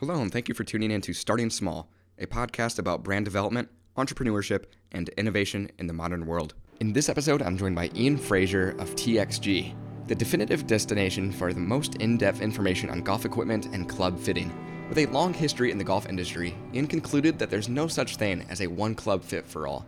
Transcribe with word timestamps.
Hello, 0.00 0.20
and 0.20 0.30
thank 0.30 0.46
you 0.46 0.54
for 0.54 0.62
tuning 0.62 0.90
in 0.90 1.00
to 1.00 1.14
Starting 1.14 1.48
Small, 1.48 1.88
a 2.18 2.26
podcast 2.26 2.78
about 2.78 3.02
brand 3.02 3.24
development, 3.24 3.70
entrepreneurship, 3.96 4.64
and 4.92 5.08
innovation 5.16 5.70
in 5.78 5.86
the 5.86 5.94
modern 5.94 6.26
world. 6.26 6.52
In 6.80 6.92
this 6.92 7.08
episode, 7.08 7.40
I'm 7.40 7.56
joined 7.56 7.76
by 7.76 7.90
Ian 7.94 8.18
Fraser 8.18 8.76
of 8.78 8.94
TXG, 8.94 9.74
the 10.06 10.14
definitive 10.14 10.66
destination 10.66 11.32
for 11.32 11.54
the 11.54 11.60
most 11.60 11.94
in 11.94 12.18
depth 12.18 12.42
information 12.42 12.90
on 12.90 13.00
golf 13.00 13.24
equipment 13.24 13.68
and 13.72 13.88
club 13.88 14.20
fitting. 14.20 14.52
With 14.90 14.98
a 14.98 15.06
long 15.06 15.32
history 15.32 15.70
in 15.70 15.78
the 15.78 15.84
golf 15.84 16.06
industry, 16.06 16.54
Ian 16.74 16.88
concluded 16.88 17.38
that 17.38 17.48
there's 17.48 17.70
no 17.70 17.88
such 17.88 18.16
thing 18.16 18.44
as 18.50 18.60
a 18.60 18.66
one 18.66 18.94
club 18.94 19.24
fit 19.24 19.48
for 19.48 19.66
all. 19.66 19.86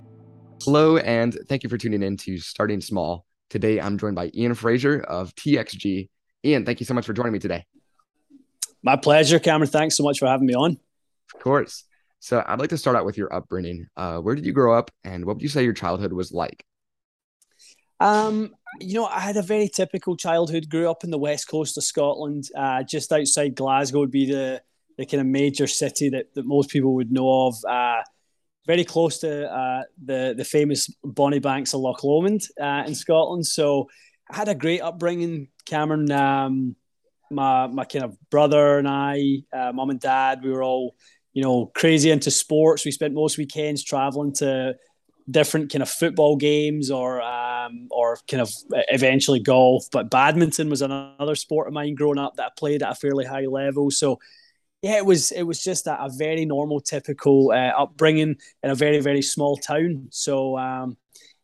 Hello, 0.63 0.97
and 0.97 1.39
thank 1.51 1.63
you 1.63 1.69
for 1.69 1.77
tuning 1.77 2.03
in 2.03 2.17
to 2.17 2.39
Starting 2.39 2.81
Small. 2.81 3.27
Today, 3.51 3.79
I'm 3.79 3.99
joined 3.99 4.17
by 4.17 4.31
Ian 4.35 4.55
Fraser 4.55 5.03
of 5.03 5.35
TXG. 5.35 6.09
Ian, 6.47 6.65
thank 6.65 6.81
you 6.81 6.87
so 6.87 6.95
much 6.95 7.05
for 7.05 7.13
joining 7.13 7.35
me 7.35 7.41
today. 7.41 7.67
My 8.83 8.97
pleasure, 8.97 9.39
Cameron. 9.39 9.71
Thanks 9.71 9.97
so 9.97 10.05
much 10.05 10.19
for 10.19 10.27
having 10.27 10.47
me 10.47 10.55
on. 10.55 10.79
Of 11.35 11.41
course. 11.41 11.85
So 12.21 12.43
I'd 12.47 12.59
like 12.59 12.71
to 12.71 12.79
start 12.79 12.97
out 12.97 13.05
with 13.05 13.17
your 13.17 13.33
upbringing. 13.33 13.87
Uh, 13.97 14.19
where 14.19 14.35
did 14.35 14.47
you 14.47 14.53
grow 14.53 14.77
up, 14.77 14.91
and 15.05 15.25
what 15.25 15.37
would 15.37 15.43
you 15.43 15.49
say 15.49 15.65
your 15.65 15.73
childhood 15.73 16.13
was 16.13 16.33
like? 16.33 16.65
Um, 18.01 18.55
you 18.81 18.95
know, 18.95 19.07
I 19.07 19.21
had 19.21 19.37
a 19.37 19.43
very 19.43 19.69
typical 19.69 20.17
childhood. 20.17 20.69
Grew 20.69 20.91
up 20.91 21.05
in 21.05 21.11
the 21.11 21.19
west 21.19 21.49
coast 21.49 21.77
of 21.77 21.85
Scotland, 21.85 22.49
uh, 22.57 22.83
just 22.83 23.13
outside 23.13 23.55
Glasgow 23.55 24.01
would 24.01 24.11
be 24.11 24.31
the 24.31 24.63
the 24.97 25.07
kind 25.07 25.21
of 25.21 25.29
major 25.29 25.69
city 25.69 26.09
that, 26.11 26.35
that 26.35 26.45
most 26.45 26.71
people 26.71 26.95
would 26.95 27.13
know 27.13 27.47
of. 27.47 27.55
Uh, 27.65 28.03
very 28.67 28.85
close 28.85 29.19
to 29.19 29.51
uh, 29.51 29.83
the 30.05 30.35
the 30.37 30.45
famous 30.45 30.93
Bonnie 31.03 31.39
Banks 31.39 31.73
of 31.73 31.81
Loch 31.81 32.05
Lomond 32.05 32.43
uh, 32.61 32.85
in 32.87 32.95
Scotland. 32.95 33.47
So 33.47 33.89
I 34.31 34.37
had 34.37 34.49
a 34.49 34.55
great 34.55 34.83
upbringing, 34.83 35.49
Cameron. 35.65 36.11
Um, 36.11 36.77
my 37.31 37.67
my 37.67 37.85
kind 37.85 38.05
of 38.05 38.17
brother 38.31 38.79
and 38.79 38.89
I, 38.89 39.43
uh, 39.53 39.73
mom 39.73 39.91
and 39.91 40.01
dad, 40.01 40.43
we 40.43 40.51
were 40.51 40.63
all 40.63 40.95
you 41.33 41.43
know 41.43 41.67
crazy 41.75 42.11
into 42.11 42.31
sports. 42.31 42.85
We 42.85 42.91
spent 42.91 43.15
most 43.15 43.39
weekends 43.39 43.85
traveling 43.85 44.33
to 44.35 44.77
different 45.31 45.71
kind 45.71 45.83
of 45.83 45.91
football 45.91 46.37
games 46.37 46.91
or 46.91 47.21
um, 47.21 47.89
or 47.91 48.19
kind 48.31 48.41
of 48.41 48.53
eventually 48.89 49.41
golf. 49.41 49.87
But 49.93 50.11
badminton 50.11 50.71
was 50.71 50.83
another 50.83 51.35
sport 51.35 51.69
of 51.69 51.75
mine 51.75 51.95
growing 51.95 52.19
up 52.19 52.37
that 52.37 52.47
I 52.47 52.51
played 52.57 52.83
at 52.83 52.93
a 52.93 52.95
fairly 52.95 53.25
high 53.25 53.47
level. 53.47 53.91
So 53.91 54.19
yeah, 54.83 54.97
it 54.97 55.07
was 55.07 55.33
it 55.33 55.43
was 55.43 55.63
just 55.63 55.87
a, 55.87 56.05
a 56.05 56.09
very 56.09 56.45
normal, 56.45 56.81
typical 56.81 57.51
uh, 57.51 57.73
upbringing 57.77 58.37
in 58.63 58.71
a 58.71 58.75
very 58.75 59.01
very 59.01 59.23
small 59.23 59.57
town. 59.57 60.09
So 60.11 60.57
um, 60.57 60.97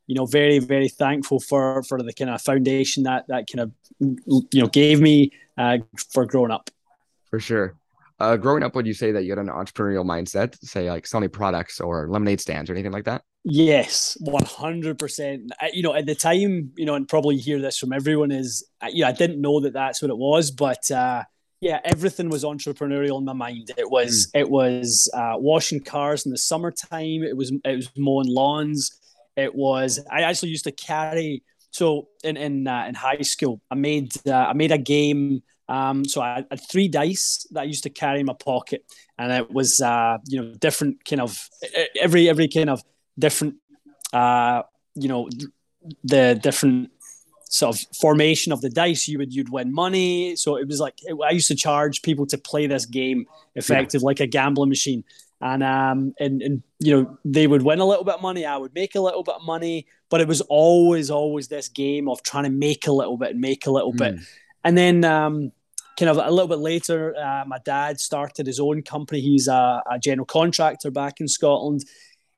you 0.06 0.14
know, 0.14 0.27
very 0.27 0.58
very 0.58 0.88
thankful 0.88 1.41
for 1.41 1.83
for 1.84 2.02
the 2.02 2.12
kind 2.12 2.30
of 2.30 2.41
foundation 2.42 3.05
that 3.05 3.27
that 3.28 3.47
kind 3.50 3.60
of 3.60 3.72
you 4.00 4.61
know 4.61 4.69
gave 4.69 5.00
me 5.00 5.33
uh, 5.56 5.78
for 6.12 6.27
growing 6.27 6.50
up. 6.50 6.70
For 7.30 7.41
sure. 7.41 7.74
Uh, 8.20 8.36
growing 8.36 8.62
up, 8.62 8.77
would 8.77 8.86
you 8.86 8.94
say 8.94 9.11
that 9.11 9.24
you 9.24 9.30
had 9.30 9.41
an 9.41 9.48
entrepreneurial 9.48 10.05
mindset, 10.05 10.56
say 10.64 10.88
like 10.88 11.05
selling 11.05 11.28
products 11.28 11.80
or 11.80 12.08
lemonade 12.08 12.41
stands 12.41 12.70
or 12.70 12.72
anything 12.72 12.92
like 12.92 13.05
that? 13.05 13.22
Yes, 13.42 14.16
one 14.20 14.44
hundred 14.44 14.98
percent. 14.98 15.52
You 15.72 15.83
know, 15.83 15.94
at 15.94 16.06
the 16.06 16.14
time, 16.14 16.72
you 16.77 16.86
know, 16.86 16.94
and 16.94 17.08
probably 17.08 17.36
hear 17.36 17.61
this 17.61 17.77
from 17.77 17.92
everyone 17.92 18.30
is, 18.30 18.64
you 18.89 19.02
know, 19.02 19.08
I 19.08 19.12
didn't 19.12 19.41
know 19.41 19.61
that 19.61 19.72
that's 19.72 20.00
what 20.00 20.11
it 20.11 20.16
was, 20.16 20.52
but 20.52 20.89
uh, 20.91 21.24
yeah, 21.61 21.80
everything 21.84 22.30
was 22.30 22.44
entrepreneurial 22.44 23.18
in 23.18 23.24
my 23.24 23.33
mind. 23.33 23.72
It 23.77 23.91
was, 23.91 24.28
mm. 24.28 24.41
it 24.41 24.48
was 24.48 25.11
uh, 25.12 25.34
washing 25.36 25.80
cars 25.80 26.24
in 26.24 26.30
the 26.30 26.39
summertime. 26.39 27.22
It 27.22 27.36
was, 27.36 27.52
it 27.64 27.77
was 27.77 27.91
mowing 27.96 28.28
lawns. 28.28 28.98
It 29.36 29.54
was. 29.54 30.00
I 30.10 30.22
actually 30.22 30.50
used 30.50 30.64
to 30.64 30.72
carry. 30.72 31.42
So 31.70 32.08
in 32.22 32.36
in 32.36 32.66
uh, 32.66 32.86
in 32.88 32.94
high 32.94 33.22
school, 33.22 33.60
I 33.70 33.74
made 33.74 34.12
uh, 34.27 34.32
I 34.32 34.52
made 34.52 34.72
a 34.72 34.78
game 34.78 35.42
um, 35.68 36.04
so 36.04 36.20
I 36.20 36.44
had 36.50 36.60
three 36.70 36.88
dice 36.88 37.46
that 37.52 37.60
I 37.60 37.64
used 37.64 37.84
to 37.84 37.90
carry 37.90 38.20
in 38.20 38.27
my 38.27 38.34
pocket, 38.34 38.84
and 39.18 39.32
it 39.32 39.50
was 39.50 39.80
uh, 39.80 40.18
you 40.27 40.42
know 40.42 40.55
different 40.55 41.05
kind 41.05 41.22
of 41.22 41.48
every 42.00 42.28
every 42.28 42.48
kind 42.48 42.68
of 42.68 42.82
different 43.18 43.56
uh, 44.12 44.62
you 44.94 45.08
know 45.08 45.28
the 46.02 46.39
different 46.42 46.90
sort 47.48 47.77
of 47.77 47.83
formation 47.96 48.52
of 48.52 48.61
the 48.61 48.68
dice. 48.68 49.08
You 49.08 49.18
would 49.18 49.34
you'd 49.34 49.48
win 49.48 49.72
money. 49.72 50.36
So 50.36 50.56
it 50.56 50.68
was 50.68 50.80
like 50.80 50.98
I 51.27 51.30
used 51.30 51.48
to 51.48 51.56
charge 51.56 52.02
people 52.02 52.27
to 52.27 52.36
play 52.36 52.66
this 52.66 52.84
game 52.84 53.27
effective 53.55 54.02
yeah. 54.02 54.06
like 54.06 54.20
a 54.20 54.27
gambling 54.27 54.68
machine, 54.68 55.02
and 55.44 55.62
um 55.62 56.12
and 56.18 56.42
and 56.42 56.62
you 56.80 56.92
know 56.96 57.18
they 57.24 57.46
would 57.46 57.62
win 57.62 57.78
a 57.78 57.86
little 57.86 58.05
bit 58.05 58.16
of 58.16 58.22
money. 58.22 58.44
I 58.44 58.56
would 58.56 58.74
make 58.74 58.96
a 58.96 59.00
little 59.00 59.22
bit 59.22 59.36
of 59.36 59.42
money, 59.42 59.86
but 60.10 60.20
it 60.20 60.27
was 60.27 60.40
always 60.40 61.10
always 61.10 61.46
this 61.46 61.68
game 61.68 62.08
of 62.08 62.20
trying 62.24 62.44
to 62.44 62.50
make 62.50 62.88
a 62.88 62.92
little 62.92 63.16
bit 63.16 63.30
and 63.30 63.40
make 63.40 63.66
a 63.66 63.70
little 63.70 63.92
mm. 63.92 63.98
bit 63.98 64.16
and 64.64 64.77
then 64.77 65.04
um, 65.04 65.52
kind 65.98 66.10
of 66.10 66.16
a 66.16 66.30
little 66.30 66.48
bit 66.48 66.58
later, 66.58 67.14
uh, 67.16 67.44
my 67.46 67.58
dad 67.64 68.00
started 68.00 68.46
his 68.46 68.58
own 68.58 68.83
company. 68.83 69.20
He's 69.20 69.46
a, 69.46 69.83
a, 69.90 69.98
general 69.98 70.27
contractor 70.27 70.90
back 70.90 71.20
in 71.20 71.28
Scotland, 71.28 71.84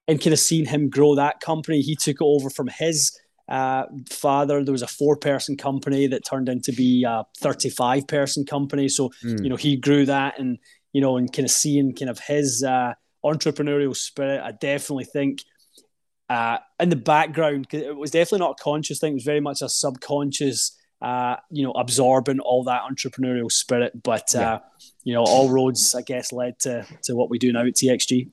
and 0.08 0.20
kind 0.20 0.32
of 0.32 0.40
seen 0.40 0.66
him 0.66 0.90
grow 0.90 1.14
that 1.14 1.40
company. 1.40 1.80
He 1.80 1.96
took 1.96 2.16
it 2.16 2.24
over 2.24 2.50
from 2.50 2.68
his 2.68 3.18
uh, 3.48 3.84
father. 4.10 4.64
There 4.64 4.72
was 4.72 4.82
a 4.82 4.88
four-person 4.88 5.56
company 5.56 6.08
that 6.08 6.24
turned 6.24 6.48
into 6.48 6.72
be 6.72 7.04
a 7.04 7.24
thirty-five-person 7.38 8.44
company. 8.44 8.88
So 8.88 9.10
mm. 9.24 9.42
you 9.42 9.48
know 9.48 9.56
he 9.56 9.76
grew 9.76 10.04
that, 10.06 10.38
and 10.38 10.58
you 10.96 11.02
know, 11.02 11.18
and 11.18 11.30
kind 11.30 11.44
of 11.44 11.50
seeing 11.50 11.94
kind 11.94 12.08
of 12.08 12.18
his 12.18 12.64
uh, 12.64 12.94
entrepreneurial 13.22 13.94
spirit. 13.94 14.40
I 14.42 14.52
definitely 14.52 15.04
think. 15.04 15.42
Uh, 16.28 16.58
in 16.80 16.88
the 16.88 16.96
background, 16.96 17.66
it 17.72 17.96
was 17.96 18.10
definitely 18.10 18.40
not 18.40 18.56
a 18.58 18.62
conscious 18.62 18.98
thing. 18.98 19.12
It 19.12 19.20
was 19.20 19.24
very 19.24 19.40
much 19.40 19.62
a 19.62 19.68
subconscious 19.68 20.76
uh, 21.02 21.36
you 21.50 21.62
know, 21.62 21.72
absorbing 21.72 22.40
all 22.40 22.64
that 22.64 22.82
entrepreneurial 22.90 23.52
spirit. 23.52 24.02
But 24.02 24.30
yeah. 24.34 24.54
uh, 24.54 24.58
you 25.04 25.12
know, 25.12 25.24
all 25.24 25.50
roads, 25.50 25.94
I 25.94 26.02
guess, 26.02 26.32
led 26.32 26.58
to 26.60 26.86
to 27.04 27.14
what 27.14 27.28
we 27.30 27.38
do 27.38 27.52
now 27.52 27.66
at 27.66 27.74
TXG. 27.74 28.30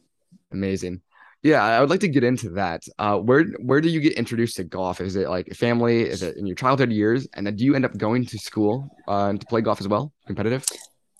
Amazing. 0.52 1.02
Yeah, 1.42 1.62
I 1.62 1.82
would 1.82 1.90
like 1.90 2.00
to 2.00 2.08
get 2.08 2.24
into 2.24 2.52
that. 2.52 2.84
Uh, 2.98 3.18
where 3.18 3.44
where 3.60 3.82
do 3.82 3.90
you 3.90 4.00
get 4.00 4.14
introduced 4.14 4.56
to 4.56 4.64
golf? 4.64 5.02
Is 5.02 5.18
it 5.18 5.28
like 5.28 5.54
family? 5.54 6.04
Is 6.04 6.24
it 6.24 6.38
in 6.38 6.48
your 6.48 6.56
childhood 6.56 6.92
years? 6.92 7.28
And 7.34 7.46
then 7.46 7.58
do 7.58 7.66
you 7.66 7.76
end 7.76 7.84
up 7.84 7.98
going 7.98 8.26
to 8.28 8.38
school 8.38 8.90
uh, 9.10 9.34
to 9.34 9.46
play 9.48 9.60
golf 9.60 9.82
as 9.82 9.88
well, 9.90 10.14
competitive? 10.26 10.66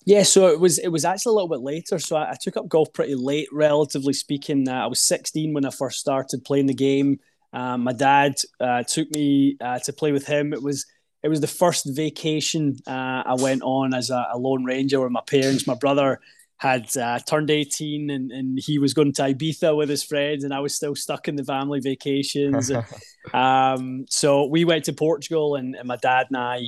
Yeah, 0.04 0.22
so 0.22 0.48
it 0.48 0.60
was 0.60 0.78
it 0.78 0.88
was 0.88 1.04
actually 1.04 1.30
a 1.30 1.34
little 1.34 1.48
bit 1.48 1.60
later. 1.60 1.98
So 1.98 2.16
I, 2.16 2.32
I 2.32 2.36
took 2.40 2.56
up 2.56 2.68
golf 2.68 2.92
pretty 2.92 3.14
late, 3.14 3.48
relatively 3.52 4.12
speaking. 4.12 4.68
Uh, 4.68 4.84
I 4.84 4.86
was 4.86 5.00
16 5.00 5.54
when 5.54 5.64
I 5.64 5.70
first 5.70 5.98
started 5.98 6.44
playing 6.44 6.66
the 6.66 6.74
game. 6.74 7.20
Um, 7.54 7.84
my 7.84 7.92
dad 7.92 8.34
uh, 8.60 8.82
took 8.82 9.10
me 9.14 9.56
uh, 9.60 9.78
to 9.78 9.92
play 9.92 10.12
with 10.12 10.26
him. 10.26 10.52
It 10.52 10.62
was 10.62 10.86
it 11.22 11.28
was 11.28 11.40
the 11.40 11.46
first 11.46 11.86
vacation 11.86 12.76
uh, 12.86 13.22
I 13.24 13.34
went 13.38 13.62
on 13.62 13.94
as 13.94 14.10
a, 14.10 14.26
a, 14.32 14.38
lone 14.38 14.64
ranger 14.64 15.00
with 15.00 15.10
my 15.10 15.22
parents. 15.26 15.66
My 15.66 15.74
brother 15.74 16.20
had 16.58 16.94
uh, 16.98 17.18
turned 17.20 17.50
18 17.50 18.10
and, 18.10 18.30
and 18.30 18.58
he 18.58 18.78
was 18.78 18.92
going 18.92 19.12
to 19.14 19.22
Ibiza 19.22 19.74
with 19.74 19.88
his 19.88 20.02
friends, 20.02 20.44
and 20.44 20.52
I 20.52 20.60
was 20.60 20.74
still 20.74 20.94
stuck 20.94 21.26
in 21.26 21.36
the 21.36 21.44
family 21.44 21.80
vacations. 21.80 22.70
um, 23.34 24.04
so 24.10 24.44
we 24.44 24.66
went 24.66 24.84
to 24.84 24.92
Portugal, 24.92 25.56
and, 25.56 25.74
and 25.74 25.88
my 25.88 25.96
dad 25.96 26.26
and 26.28 26.36
I, 26.36 26.60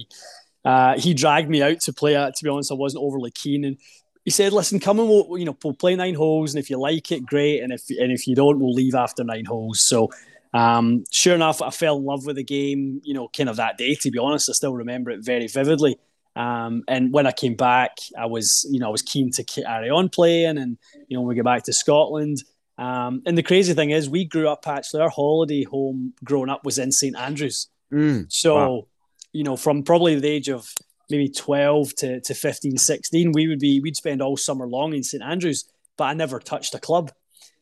uh, 0.66 0.98
he 0.98 1.14
dragged 1.14 1.48
me 1.48 1.62
out 1.62 1.80
to 1.80 1.92
play. 1.92 2.12
To 2.12 2.44
be 2.44 2.50
honest, 2.50 2.70
I 2.70 2.74
wasn't 2.74 3.04
overly 3.04 3.30
keen, 3.30 3.64
and 3.64 3.78
he 4.24 4.30
said, 4.30 4.52
"Listen, 4.52 4.80
come 4.80 5.00
and 5.00 5.08
we'll 5.08 5.38
you 5.38 5.46
know 5.46 5.56
we'll 5.64 5.72
play 5.72 5.96
nine 5.96 6.14
holes, 6.14 6.52
and 6.52 6.62
if 6.62 6.68
you 6.68 6.78
like 6.78 7.10
it, 7.12 7.24
great, 7.24 7.60
and 7.60 7.72
if 7.72 7.88
and 7.88 8.12
if 8.12 8.26
you 8.26 8.34
don't, 8.34 8.60
we'll 8.60 8.74
leave 8.74 8.94
after 8.94 9.24
nine 9.24 9.46
holes." 9.46 9.80
So 9.80 10.10
um, 10.56 11.04
sure 11.10 11.34
enough, 11.34 11.60
I 11.60 11.70
fell 11.70 11.98
in 11.98 12.04
love 12.04 12.24
with 12.24 12.36
the 12.36 12.44
game, 12.44 13.00
you 13.04 13.12
know, 13.14 13.28
kind 13.28 13.50
of 13.50 13.56
that 13.56 13.76
day, 13.76 13.94
to 13.94 14.10
be 14.10 14.18
honest. 14.18 14.48
I 14.48 14.52
still 14.52 14.74
remember 14.74 15.10
it 15.10 15.22
very 15.22 15.48
vividly. 15.48 15.98
Um, 16.34 16.82
and 16.88 17.12
when 17.12 17.26
I 17.26 17.32
came 17.32 17.54
back, 17.54 17.96
I 18.18 18.26
was, 18.26 18.66
you 18.70 18.78
know, 18.78 18.88
I 18.88 18.90
was 18.90 19.02
keen 19.02 19.30
to 19.32 19.44
carry 19.44 19.90
on 19.90 20.08
playing. 20.08 20.58
And, 20.58 20.78
you 21.08 21.16
know, 21.16 21.22
when 21.22 21.28
we 21.28 21.34
get 21.34 21.44
back 21.44 21.64
to 21.64 21.72
Scotland, 21.72 22.42
um, 22.78 23.22
and 23.24 23.36
the 23.36 23.42
crazy 23.42 23.72
thing 23.74 23.90
is, 23.90 24.08
we 24.08 24.24
grew 24.24 24.48
up 24.48 24.66
actually, 24.66 25.00
our 25.00 25.08
holiday 25.10 25.64
home 25.64 26.12
growing 26.24 26.50
up 26.50 26.64
was 26.64 26.78
in 26.78 26.92
St. 26.92 27.16
Andrews. 27.16 27.68
Mm, 27.92 28.30
so, 28.30 28.54
wow. 28.54 28.86
You 29.36 29.44
know, 29.44 29.56
from 29.56 29.82
probably 29.82 30.18
the 30.18 30.28
age 30.28 30.48
of 30.48 30.72
maybe 31.10 31.28
12 31.28 31.94
to, 31.96 32.20
to 32.20 32.34
15, 32.34 32.78
16, 32.78 33.32
we 33.32 33.46
would 33.46 33.58
be, 33.58 33.80
we'd 33.80 33.96
spend 33.96 34.22
all 34.22 34.36
summer 34.36 34.66
long 34.66 34.94
in 34.94 35.02
St. 35.02 35.22
Andrews, 35.22 35.64
but 35.96 36.04
I 36.04 36.14
never 36.14 36.40
touched 36.40 36.74
a 36.74 36.80
club. 36.80 37.12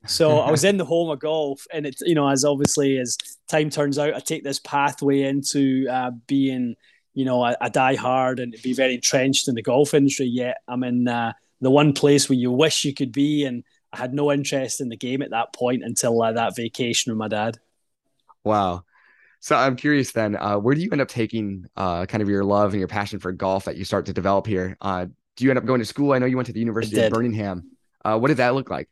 So 0.06 0.38
I 0.38 0.50
was 0.50 0.64
in 0.64 0.76
the 0.76 0.84
home 0.84 1.08
of 1.10 1.19
golf, 1.19 1.66
and 1.72 1.87
it's 1.87 2.02
you 2.02 2.14
know 2.14 2.28
as 2.28 2.44
obviously 2.44 2.99
as 2.99 3.16
time 3.49 3.70
turns 3.70 3.99
out, 3.99 4.12
I 4.12 4.20
take 4.20 4.44
this 4.44 4.58
pathway 4.58 5.22
into 5.22 5.88
uh, 5.90 6.10
being 6.26 6.76
you 7.14 7.25
know 7.25 7.43
a, 7.43 7.56
a 7.62 7.70
die 7.70 7.94
hard 7.94 8.38
and 8.38 8.54
be 8.62 8.75
very 8.75 8.96
entrenched 8.96 9.49
in 9.49 9.54
the 9.54 9.62
golf 9.62 9.94
industry. 9.94 10.26
Yet 10.26 10.58
I'm 10.69 10.84
in 10.84 11.08
uh, 11.08 11.32
the 11.62 11.70
one 11.70 11.94
place 11.94 12.28
where 12.28 12.38
you 12.38 12.50
wish 12.50 12.84
you 12.84 12.93
could 12.93 13.12
be, 13.12 13.46
and 13.46 13.64
I 13.94 13.96
had 13.96 14.12
no 14.12 14.31
interest 14.31 14.82
in 14.82 14.90
the 14.90 14.96
game 14.96 15.22
at 15.22 15.31
that 15.31 15.54
point 15.54 15.82
until 15.82 16.20
uh, 16.20 16.32
that 16.32 16.54
vacation 16.54 17.10
with 17.10 17.19
my 17.19 17.28
dad. 17.28 17.58
Wow. 18.44 18.84
So 19.44 19.55
I'm 19.55 19.76
curious 19.76 20.11
then, 20.11 20.37
uh, 20.37 20.56
where 20.56 20.75
do 20.75 20.81
you 20.81 20.88
end 20.91 21.02
up 21.02 21.08
taking 21.08 21.67
uh, 21.76 22.06
kind 22.06 22.23
of 22.23 22.31
your 22.31 22.44
love 22.44 22.73
and 22.73 22.79
your 22.79 22.88
passion 22.88 23.19
for 23.19 23.31
golf 23.31 23.67
that 23.67 23.76
you 23.76 23.85
start 23.85 24.06
to 24.06 24.14
develop 24.14 24.46
here? 24.46 24.75
Uh, 24.81 25.05
do 25.37 25.44
you 25.44 25.50
end 25.50 25.58
up 25.58 25.67
going 25.67 25.81
to 25.81 25.85
school? 25.85 26.14
I 26.14 26.19
know 26.19 26.25
you 26.25 26.37
went 26.37 26.46
to 26.46 26.55
the 26.55 26.61
University 26.61 26.99
of 26.99 27.12
Birmingham. 27.12 27.70
Uh, 28.02 28.19
what 28.19 28.29
did 28.29 28.38
that 28.38 28.55
look 28.55 28.70
like? 28.70 28.88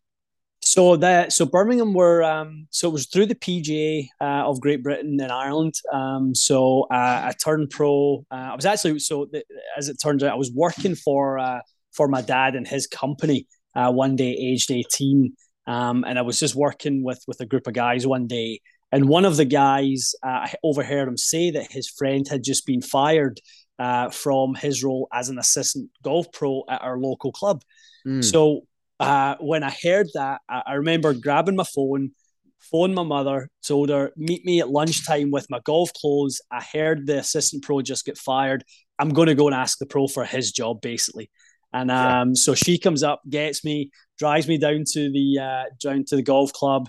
So 0.61 0.97
that 0.97 1.33
so 1.33 1.47
Birmingham 1.47 1.95
were 1.95 2.23
um, 2.23 2.67
so 2.69 2.91
it 2.91 2.93
was 2.93 3.07
through 3.07 3.27
the 3.27 3.35
PGA 3.35 4.09
uh, 4.21 4.47
of 4.47 4.61
Great 4.61 4.83
Britain 4.83 5.17
and 5.23 5.33
Ireland. 5.33 5.73
Um, 5.91 6.35
so 6.35 6.83
uh, 6.93 7.23
I 7.25 7.33
turned 7.43 7.71
pro. 7.71 8.27
Uh, 8.31 8.35
I 8.35 8.55
was 8.55 8.67
actually 8.67 8.99
so 8.99 9.25
th- 9.25 9.47
as 9.79 9.89
it 9.89 9.97
turns 10.03 10.23
out 10.23 10.33
I 10.33 10.37
was 10.37 10.53
working 10.53 10.97
for 10.97 11.39
uh, 11.39 11.61
for 11.93 12.09
my 12.09 12.21
dad 12.21 12.57
and 12.57 12.69
his 12.69 12.87
company 12.87 13.47
uh, 13.75 13.91
one 13.91 14.17
day, 14.17 14.33
aged 14.33 14.71
18. 14.71 15.35
Um, 15.67 16.05
and 16.07 16.19
I 16.19 16.23
was 16.23 16.39
just 16.39 16.55
working 16.55 17.05
with, 17.05 17.23
with 17.27 17.41
a 17.41 17.47
group 17.47 17.67
of 17.67 17.75
guys 17.75 18.07
one 18.07 18.27
day. 18.27 18.61
And 18.93 19.09
one 19.09 19.25
of 19.25 19.37
the 19.37 19.47
guys, 19.47 20.15
uh, 20.23 20.29
I 20.29 20.55
overheard 20.63 21.09
him 21.09 21.17
say 21.17 21.51
that 21.53 21.73
his 21.73 21.89
friend 21.89 22.29
had 22.29 22.45
just 22.45 22.67
been 22.67 22.83
fired 22.83 23.41
uh, 23.79 24.11
from 24.11 24.55
his 24.55 24.85
role 24.85 25.09
as 25.13 25.31
an 25.31 25.39
assistant 25.39 25.91
golf 26.03 26.31
pro 26.33 26.63
at 26.69 26.83
our 26.83 26.99
local 26.99 27.33
club. 27.33 27.63
Mm. 28.07 28.23
So 28.23 28.67
uh, 29.01 29.37
when 29.41 29.63
I 29.63 29.75
heard 29.83 30.09
that, 30.15 30.43
I, 30.49 30.63
I 30.67 30.73
remember 30.75 31.15
grabbing 31.15 31.57
my 31.57 31.65
phone, 31.65 32.11
phoned 32.61 32.95
my 32.95 33.03
mother, 33.03 33.49
told 33.67 33.89
her, 33.89 34.13
meet 34.17 34.45
me 34.45 34.61
at 34.61 34.69
lunchtime 34.69 35.31
with 35.31 35.47
my 35.49 35.61
golf 35.65 35.93
clothes. 35.95 36.41
I 36.51 36.63
heard 36.63 37.07
the 37.07 37.19
assistant 37.19 37.65
pro 37.65 37.81
just 37.81 38.05
get 38.05 38.19
fired. 38.19 38.63
I'm 38.99 39.09
going 39.09 39.29
to 39.29 39.35
go 39.35 39.47
and 39.47 39.55
ask 39.55 39.79
the 39.79 39.87
pro 39.87 40.07
for 40.07 40.25
his 40.25 40.53
job, 40.53 40.81
basically. 40.83 41.31
And 41.73 41.91
um, 41.91 42.29
yeah. 42.29 42.35
so 42.35 42.55
she 42.55 42.79
comes 42.79 43.03
up, 43.03 43.23
gets 43.29 43.65
me, 43.65 43.91
drives 44.19 44.47
me 44.47 44.59
down 44.59 44.85
to 44.93 45.11
the 45.11 45.39
uh, 45.41 45.65
down 45.83 46.05
to 46.09 46.17
the 46.17 46.23
golf 46.23 46.53
club. 46.53 46.89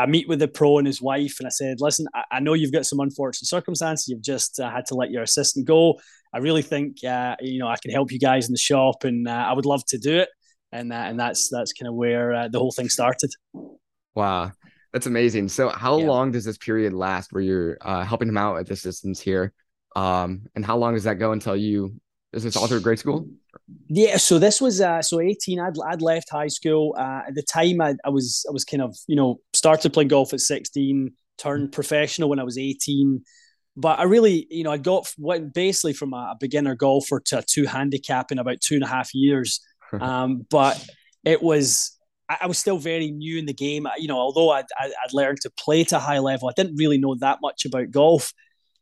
I 0.00 0.06
meet 0.06 0.28
with 0.28 0.38
the 0.38 0.48
pro 0.48 0.78
and 0.78 0.86
his 0.86 1.02
wife, 1.02 1.36
and 1.38 1.46
I 1.46 1.50
said, 1.50 1.80
"Listen, 1.80 2.06
I, 2.14 2.24
I 2.32 2.40
know 2.40 2.54
you've 2.54 2.72
got 2.72 2.86
some 2.86 3.00
unfortunate 3.00 3.48
circumstances. 3.48 4.08
You've 4.08 4.22
just 4.22 4.58
uh, 4.58 4.70
had 4.70 4.86
to 4.86 4.94
let 4.94 5.10
your 5.10 5.22
assistant 5.22 5.66
go. 5.66 6.00
I 6.32 6.38
really 6.38 6.62
think 6.62 7.04
uh, 7.04 7.36
you 7.40 7.58
know 7.58 7.68
I 7.68 7.76
can 7.76 7.90
help 7.90 8.10
you 8.10 8.18
guys 8.18 8.48
in 8.48 8.52
the 8.52 8.58
shop, 8.58 9.04
and 9.04 9.28
uh, 9.28 9.46
I 9.48 9.52
would 9.52 9.66
love 9.66 9.84
to 9.88 9.98
do 9.98 10.18
it." 10.18 10.28
And 10.72 10.92
uh, 10.92 10.96
and 10.96 11.20
that's 11.20 11.50
that's 11.50 11.72
kind 11.72 11.88
of 11.88 11.94
where 11.94 12.32
uh, 12.32 12.48
the 12.48 12.58
whole 12.58 12.72
thing 12.72 12.88
started. 12.88 13.30
Wow, 14.14 14.52
that's 14.92 15.06
amazing. 15.06 15.48
So, 15.48 15.68
how 15.68 15.98
yeah. 15.98 16.06
long 16.06 16.32
does 16.32 16.44
this 16.44 16.58
period 16.58 16.94
last 16.94 17.32
where 17.32 17.42
you're 17.42 17.76
helping 18.04 18.28
him 18.28 18.38
out 18.38 18.56
at 18.56 18.66
the 18.66 18.72
assistance 18.72 19.20
here? 19.20 19.52
Um, 19.96 20.46
and 20.54 20.64
how 20.64 20.76
long 20.76 20.94
does 20.94 21.04
that 21.04 21.18
go 21.18 21.32
until 21.32 21.56
you? 21.56 22.00
Is 22.32 22.44
this 22.44 22.56
all 22.56 22.68
through 22.68 22.80
grade 22.80 22.98
school? 22.98 23.26
Yeah, 23.88 24.18
so 24.18 24.38
this 24.38 24.60
was 24.60 24.80
uh, 24.80 25.02
so 25.02 25.20
eighteen. 25.20 25.58
I'd 25.58 25.74
I'd 25.84 26.02
left 26.02 26.30
high 26.30 26.46
school 26.46 26.94
uh, 26.96 27.22
at 27.26 27.34
the 27.34 27.42
time. 27.42 27.80
I, 27.80 27.96
I 28.04 28.08
was 28.08 28.46
I 28.48 28.52
was 28.52 28.64
kind 28.64 28.82
of 28.82 28.96
you 29.08 29.16
know 29.16 29.40
started 29.60 29.92
playing 29.92 30.08
golf 30.08 30.32
at 30.32 30.40
sixteen, 30.40 31.12
turned 31.36 31.70
professional 31.70 32.30
when 32.30 32.38
I 32.38 32.44
was 32.44 32.56
eighteen. 32.56 33.22
But 33.76 33.98
I 33.98 34.04
really, 34.04 34.46
you 34.50 34.64
know, 34.64 34.72
I 34.72 34.78
got 34.78 35.12
went 35.18 35.52
basically 35.52 35.92
from 35.92 36.14
a, 36.14 36.34
beginner 36.40 36.74
golfer 36.74 37.20
to 37.26 37.38
a 37.38 37.42
two 37.42 37.66
handicap 37.66 38.32
in 38.32 38.38
about 38.38 38.62
two 38.62 38.74
and 38.74 38.84
a 38.84 38.88
half 38.88 39.14
years. 39.14 39.60
Um, 40.00 40.46
but 40.48 40.86
it 41.24 41.42
was 41.42 41.98
I 42.40 42.46
was 42.46 42.58
still 42.58 42.78
very 42.78 43.10
new 43.10 43.38
in 43.38 43.46
the 43.46 43.52
game. 43.52 43.88
You 43.98 44.06
know, 44.06 44.18
although 44.18 44.50
I'd, 44.50 44.66
I'd 44.78 45.12
learned 45.12 45.40
to 45.40 45.50
play 45.58 45.82
to 45.82 45.96
a 45.96 45.98
high 45.98 46.20
level, 46.20 46.48
I 46.48 46.52
didn't 46.54 46.76
really 46.76 46.96
know 46.96 47.16
that 47.16 47.40
much 47.42 47.64
about 47.64 47.90
golf. 47.90 48.32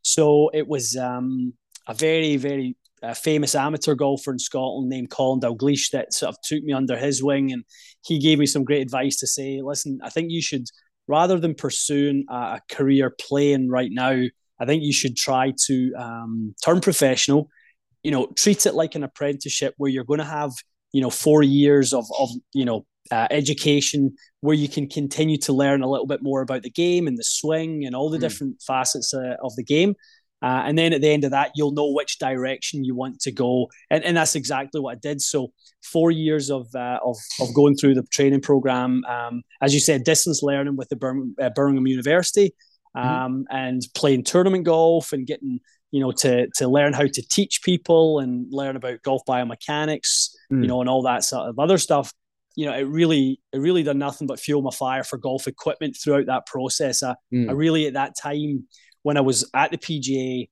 So 0.02 0.50
it 0.52 0.69
was 0.69 0.98
um, 0.98 1.54
a 1.86 1.94
very, 1.94 2.36
very 2.36 2.76
uh, 3.03 3.15
famous 3.15 3.55
amateur 3.55 3.95
golfer 3.95 4.33
in 4.33 4.39
Scotland 4.39 4.89
named 4.89 5.11
Colin 5.11 5.41
Dalgleish 5.41 5.91
that 5.91 6.12
sort 6.12 6.31
of 6.31 6.41
took 6.43 6.62
me 6.62 6.73
under 6.73 6.97
his 6.97 7.23
wing, 7.23 7.53
and 7.53 7.65
he 8.05 8.19
gave 8.19 8.39
me 8.39 8.47
some 8.47 8.65
great 8.65 8.83
advice 8.83 9.17
to 9.19 9.27
say, 9.27 9.61
"Listen, 9.62 9.99
I 10.03 10.11
think 10.11 10.31
you 10.31 10.43
should, 10.43 10.67
rather 11.06 11.39
than 11.39 11.55
pursuing 11.55 12.25
a, 12.29 12.35
a 12.35 12.61
career 12.71 13.15
playing 13.21 13.69
right 13.69 13.91
now, 13.93 14.23
I 14.61 14.67
think 14.67 14.83
you 14.83 14.93
should 14.93 15.17
try 15.17 15.53
to 15.67 15.95
um, 15.99 16.55
turn 16.65 16.81
professional. 16.81 17.49
You 18.03 18.11
know, 18.11 18.27
treat 18.37 18.67
it 18.67 18.75
like 18.75 18.95
an 18.95 19.03
apprenticeship 19.03 19.75
where 19.77 19.91
you're 19.91 20.05
going 20.05 20.21
to 20.21 20.25
have, 20.25 20.53
you 20.93 21.00
know, 21.00 21.11
four 21.11 21.43
years 21.43 21.93
of 21.93 22.06
of 22.19 22.31
you 22.53 22.65
know 22.65 22.87
uh, 23.11 23.27
education 23.31 24.15
where 24.41 24.55
you 24.55 24.69
can 24.69 24.89
continue 24.89 25.39
to 25.39 25.53
learn 25.53 25.83
a 25.83 25.91
little 25.91 26.06
bit 26.06 26.23
more 26.23 26.43
about 26.43 26.62
the 26.62 26.71
game 26.71 27.06
and 27.06 27.19
the 27.19 27.25
swing 27.25 27.85
and 27.85 27.95
all 27.95 28.11
the 28.11 28.19
mm. 28.19 28.23
different 28.23 28.62
facets 28.62 29.15
uh, 29.15 29.35
of 29.43 29.55
the 29.56 29.65
game. 29.65 29.95
Uh, 30.40 30.62
and 30.64 30.79
then 30.79 30.93
at 30.93 31.00
the 31.00 31.11
end 31.11 31.25
of 31.25 31.32
that, 31.32 31.50
you'll 31.55 31.73
know 31.73 31.90
which 31.90 32.19
direction 32.19 32.85
you 32.85 32.94
want 32.94 33.20
to 33.20 33.32
go. 33.32 33.69
And, 33.90 34.05
and 34.05 34.17
that's 34.17 34.37
exactly 34.37 34.81
what 34.81 34.96
I 34.96 34.99
did. 35.00 35.20
So, 35.20 35.52
four 35.82 36.11
years 36.11 36.50
of, 36.50 36.67
uh, 36.75 37.00
of, 37.05 37.17
of 37.40 37.55
going 37.55 37.76
through 37.76 37.94
the 37.94 38.05
training 38.05 38.40
program, 38.40 39.05
um, 39.06 39.43
as 39.61 39.75
you 39.75 39.81
said, 39.81 40.05
distance 40.05 40.43
learning 40.43 40.76
with 40.76 40.88
the 40.88 40.96
Bir- 40.96 41.25
uh, 41.40 41.50
Birmingham 41.50 41.87
University, 41.87 42.55
mm-hmm. 42.96 43.08
um, 43.08 43.32
mm-hmm. 43.32 43.56
and 43.56 43.82
playing 43.94 44.25
tournament 44.25 44.64
golf 44.64 45.12
and 45.12 45.26
getting 45.26 45.61
you 45.90 46.00
know 46.00 46.12
to 46.12 46.46
to 46.56 46.69
learn 46.69 46.93
how 46.93 47.06
to 47.06 47.23
teach 47.31 47.62
people 47.62 48.19
and 48.19 48.46
learn 48.52 48.76
about 48.76 49.02
golf 49.02 49.23
biomechanics, 49.26 50.31
mm. 50.52 50.62
you 50.62 50.69
know, 50.69 50.81
and 50.81 50.88
all 50.88 51.02
that 51.02 51.25
sort 51.25 51.49
of 51.49 51.58
other 51.58 51.79
stuff 51.79 52.12
you 52.58 52.67
know, 52.67 52.75
it 52.75 52.88
really, 52.88 53.40
it 53.52 53.58
really 53.58 53.85
done 53.85 53.99
nothing 53.99 54.26
but 54.26 54.40
fuel 54.40 54.62
my 54.62 54.73
fire 54.73 55.05
for 55.05 55.17
golf 55.17 55.46
equipment 55.46 55.96
throughout 55.96 56.26
that 56.26 56.44
process. 56.44 57.05
I, 57.05 57.14
mm. 57.32 57.49
I 57.49 57.52
really, 57.52 57.87
at 57.87 57.93
that 57.93 58.17
time, 58.20 58.67
when 59.03 59.17
I 59.17 59.21
was 59.21 59.49
at 59.55 59.71
the 59.71 59.79
PGA, 59.79 60.49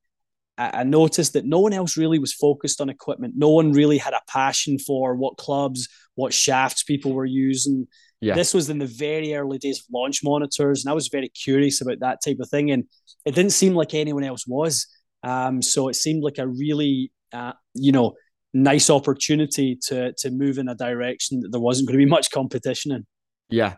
I, 0.58 0.84
noticed 0.84 1.34
that 1.34 1.44
no 1.44 1.60
one 1.60 1.72
else 1.72 1.96
really 1.96 2.18
was 2.18 2.32
focused 2.32 2.80
on 2.80 2.88
equipment. 2.88 3.34
No 3.36 3.50
one 3.50 3.72
really 3.72 3.98
had 3.98 4.14
a 4.14 4.22
passion 4.26 4.78
for 4.78 5.14
what 5.14 5.36
clubs, 5.36 5.88
what 6.14 6.32
shafts 6.32 6.82
people 6.82 7.12
were 7.12 7.26
using. 7.26 7.86
Yeah. 8.20 8.34
This 8.34 8.54
was 8.54 8.70
in 8.70 8.78
the 8.78 8.86
very 8.86 9.34
early 9.34 9.58
days 9.58 9.80
of 9.80 9.84
launch 9.92 10.24
monitors, 10.24 10.84
and 10.84 10.90
I 10.90 10.94
was 10.94 11.08
very 11.08 11.28
curious 11.28 11.82
about 11.82 12.00
that 12.00 12.20
type 12.24 12.38
of 12.40 12.48
thing. 12.48 12.70
And 12.70 12.84
it 13.26 13.34
didn't 13.34 13.52
seem 13.52 13.74
like 13.74 13.92
anyone 13.92 14.24
else 14.24 14.46
was. 14.46 14.86
Um, 15.22 15.60
so 15.60 15.88
it 15.88 15.94
seemed 15.94 16.22
like 16.22 16.38
a 16.38 16.46
really, 16.46 17.12
uh, 17.32 17.52
you 17.74 17.92
know, 17.92 18.14
nice 18.54 18.88
opportunity 18.88 19.78
to 19.88 20.14
to 20.14 20.30
move 20.30 20.56
in 20.56 20.68
a 20.68 20.74
direction 20.74 21.40
that 21.40 21.50
there 21.50 21.60
wasn't 21.60 21.88
going 21.88 21.98
to 21.98 22.04
be 22.04 22.08
much 22.08 22.30
competition 22.30 22.92
in. 22.92 23.06
Yeah. 23.50 23.74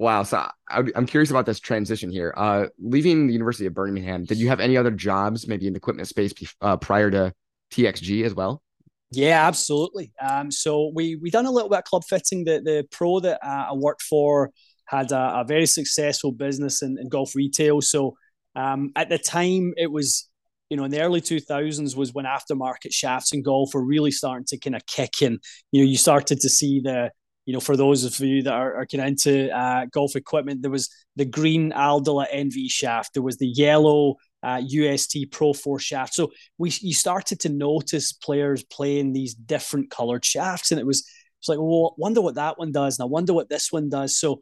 Wow. 0.00 0.22
So 0.22 0.38
I, 0.66 0.82
am 0.94 1.04
curious 1.04 1.30
about 1.30 1.44
this 1.44 1.60
transition 1.60 2.10
here. 2.10 2.32
Uh, 2.34 2.68
leaving 2.78 3.26
the 3.26 3.34
University 3.34 3.66
of 3.66 3.74
Birmingham, 3.74 4.24
did 4.24 4.38
you 4.38 4.48
have 4.48 4.58
any 4.58 4.78
other 4.78 4.90
jobs, 4.90 5.46
maybe 5.46 5.66
in 5.66 5.74
the 5.74 5.76
equipment 5.76 6.08
space, 6.08 6.32
uh, 6.62 6.78
prior 6.78 7.10
to 7.10 7.34
TXG 7.70 8.24
as 8.24 8.34
well? 8.34 8.62
Yeah, 9.10 9.46
absolutely. 9.46 10.14
Um, 10.18 10.50
so 10.50 10.90
we 10.94 11.16
we 11.16 11.28
done 11.28 11.44
a 11.44 11.50
little 11.50 11.68
bit 11.68 11.80
of 11.80 11.84
club 11.84 12.04
fitting. 12.08 12.44
The 12.44 12.62
the 12.62 12.88
pro 12.90 13.20
that 13.20 13.46
uh, 13.46 13.66
I 13.70 13.74
worked 13.74 14.00
for 14.00 14.52
had 14.86 15.12
a, 15.12 15.40
a 15.40 15.44
very 15.46 15.66
successful 15.66 16.32
business 16.32 16.80
in, 16.80 16.96
in 16.98 17.10
golf 17.10 17.36
retail. 17.36 17.82
So 17.82 18.16
um, 18.56 18.92
at 18.96 19.10
the 19.10 19.18
time, 19.18 19.74
it 19.76 19.92
was 19.92 20.30
you 20.70 20.76
know, 20.76 20.84
in 20.84 20.90
the 20.92 21.02
early 21.02 21.20
2000s 21.20 21.94
was 21.96 22.14
when 22.14 22.24
aftermarket 22.24 22.92
shafts 22.92 23.34
in 23.34 23.42
golf 23.42 23.74
were 23.74 23.84
really 23.84 24.12
starting 24.12 24.46
to 24.46 24.56
kind 24.56 24.76
of 24.76 24.86
kick 24.86 25.20
in. 25.20 25.40
You 25.72 25.82
know, 25.82 25.90
you 25.90 25.96
started 25.96 26.40
to 26.40 26.48
see 26.48 26.80
the, 26.80 27.10
you 27.50 27.54
know, 27.54 27.60
for 27.60 27.76
those 27.76 28.04
of 28.04 28.16
you 28.20 28.44
that 28.44 28.52
are, 28.52 28.76
are 28.76 28.86
kind 28.86 29.02
of 29.02 29.08
into 29.08 29.50
uh, 29.50 29.84
golf 29.86 30.14
equipment, 30.14 30.62
there 30.62 30.70
was 30.70 30.88
the 31.16 31.24
green 31.24 31.72
Aldila 31.72 32.32
NV 32.32 32.70
shaft, 32.70 33.12
there 33.12 33.24
was 33.24 33.38
the 33.38 33.48
yellow 33.48 34.18
uh, 34.44 34.62
UST 34.64 35.30
ProForce 35.32 35.80
shaft. 35.80 36.14
So 36.14 36.30
we 36.58 36.72
you 36.80 36.94
started 36.94 37.40
to 37.40 37.48
notice 37.48 38.12
players 38.12 38.62
playing 38.62 39.14
these 39.14 39.34
different 39.34 39.90
colored 39.90 40.24
shafts, 40.24 40.70
and 40.70 40.78
it 40.78 40.86
was 40.86 41.00
it's 41.40 41.48
like, 41.48 41.58
well, 41.58 41.96
wonder 41.98 42.20
what 42.20 42.36
that 42.36 42.56
one 42.56 42.70
does, 42.70 43.00
and 43.00 43.04
I 43.04 43.08
wonder 43.08 43.34
what 43.34 43.48
this 43.48 43.72
one 43.72 43.88
does. 43.88 44.16
So, 44.16 44.40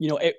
you 0.00 0.08
know, 0.08 0.16
it 0.16 0.34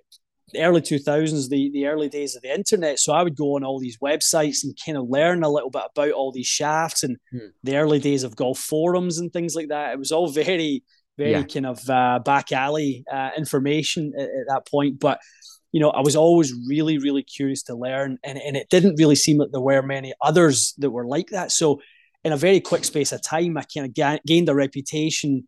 the 0.51 0.63
early 0.63 0.81
2000s, 0.81 1.47
the, 1.47 1.71
the 1.71 1.87
early 1.87 2.09
days 2.09 2.35
of 2.35 2.41
the 2.41 2.53
internet. 2.53 2.99
So 2.99 3.13
I 3.13 3.23
would 3.23 3.37
go 3.37 3.55
on 3.55 3.63
all 3.63 3.79
these 3.79 3.99
websites 3.99 4.65
and 4.65 4.77
kind 4.85 4.97
of 4.97 5.07
learn 5.09 5.43
a 5.43 5.49
little 5.49 5.69
bit 5.69 5.83
about 5.95 6.11
all 6.11 6.33
these 6.33 6.47
shafts 6.47 7.03
and 7.03 7.15
hmm. 7.31 7.47
the 7.63 7.77
early 7.77 7.99
days 7.99 8.23
of 8.23 8.35
golf 8.35 8.59
forums 8.59 9.17
and 9.17 9.31
things 9.31 9.55
like 9.55 9.69
that. 9.69 9.93
It 9.93 9.99
was 9.99 10.11
all 10.11 10.27
very, 10.43 10.83
very 11.21 11.31
yeah. 11.31 11.43
kind 11.43 11.65
of 11.65 11.89
uh, 11.89 12.19
back 12.19 12.51
alley 12.51 13.03
uh, 13.11 13.29
information 13.37 14.13
at, 14.17 14.23
at, 14.23 14.45
that 14.47 14.67
point. 14.67 14.99
But, 14.99 15.19
you 15.71 15.79
know, 15.79 15.89
I 15.89 16.01
was 16.01 16.15
always 16.15 16.53
really, 16.67 16.97
really 16.97 17.23
curious 17.23 17.63
to 17.63 17.75
learn. 17.75 18.17
And, 18.23 18.39
and 18.39 18.57
it 18.57 18.69
didn't 18.69 18.95
really 18.97 19.15
seem 19.15 19.37
like 19.37 19.51
there 19.51 19.61
were 19.61 19.81
many 19.81 20.13
others 20.21 20.73
that 20.79 20.89
were 20.89 21.05
like 21.05 21.27
that. 21.29 21.51
So 21.51 21.81
in 22.23 22.33
a 22.33 22.37
very 22.37 22.59
quick 22.59 22.83
space 22.83 23.11
of 23.11 23.21
time, 23.21 23.57
I 23.57 23.63
kind 23.73 23.85
of 23.87 23.93
ga- 23.93 24.19
gained 24.25 24.49
a 24.49 24.55
reputation 24.55 25.47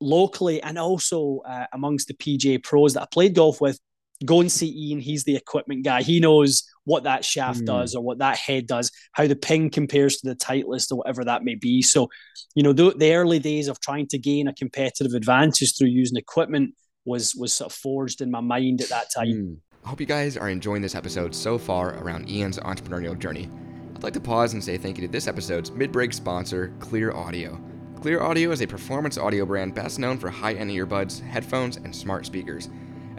locally 0.00 0.62
and 0.62 0.78
also 0.78 1.40
uh, 1.46 1.66
amongst 1.72 2.08
the 2.08 2.14
PGA 2.14 2.62
pros 2.62 2.94
that 2.94 3.02
I 3.02 3.06
played 3.12 3.34
golf 3.34 3.60
with 3.60 3.78
go 4.24 4.40
and 4.40 4.50
see 4.50 4.68
Ian. 4.68 5.00
He's 5.00 5.24
the 5.24 5.36
equipment 5.36 5.84
guy. 5.84 6.02
He 6.02 6.20
knows 6.20 6.64
what 6.84 7.04
that 7.04 7.24
shaft 7.24 7.60
mm. 7.60 7.66
does 7.66 7.94
or 7.94 8.02
what 8.02 8.18
that 8.18 8.36
head 8.36 8.66
does, 8.66 8.90
how 9.12 9.26
the 9.26 9.36
ping 9.36 9.70
compares 9.70 10.18
to 10.18 10.28
the 10.28 10.36
Titleist 10.36 10.92
or 10.92 10.96
whatever 10.96 11.24
that 11.24 11.44
may 11.44 11.54
be. 11.54 11.82
So, 11.82 12.08
you 12.54 12.62
know, 12.62 12.72
the, 12.72 12.92
the 12.96 13.14
early 13.14 13.38
days 13.38 13.68
of 13.68 13.80
trying 13.80 14.08
to 14.08 14.18
gain 14.18 14.48
a 14.48 14.54
competitive 14.54 15.14
advantage 15.14 15.76
through 15.76 15.88
using 15.88 16.16
equipment 16.16 16.74
was 17.04 17.34
was 17.34 17.52
sort 17.54 17.72
of 17.72 17.76
forged 17.76 18.20
in 18.20 18.30
my 18.30 18.40
mind 18.40 18.80
at 18.80 18.88
that 18.90 19.06
time. 19.14 19.28
Mm. 19.28 19.56
I 19.84 19.88
hope 19.88 20.00
you 20.00 20.06
guys 20.06 20.36
are 20.36 20.50
enjoying 20.50 20.82
this 20.82 20.94
episode 20.94 21.34
so 21.34 21.56
far 21.56 21.94
around 21.94 22.28
Ian's 22.28 22.58
entrepreneurial 22.58 23.18
journey. 23.18 23.48
I'd 23.94 24.02
like 24.02 24.12
to 24.12 24.20
pause 24.20 24.52
and 24.52 24.62
say 24.62 24.76
thank 24.76 24.98
you 24.98 25.06
to 25.06 25.12
this 25.12 25.26
episode's 25.26 25.70
mid-break 25.70 26.12
sponsor, 26.12 26.74
Clear 26.80 27.12
Audio. 27.12 27.58
Clear 28.00 28.20
Audio 28.20 28.50
is 28.50 28.60
a 28.60 28.66
performance 28.66 29.16
audio 29.16 29.46
brand 29.46 29.74
best 29.74 29.98
known 29.98 30.18
for 30.18 30.28
high-end 30.28 30.70
earbuds, 30.70 31.20
headphones, 31.20 31.76
and 31.76 31.94
smart 31.94 32.26
speakers. 32.26 32.68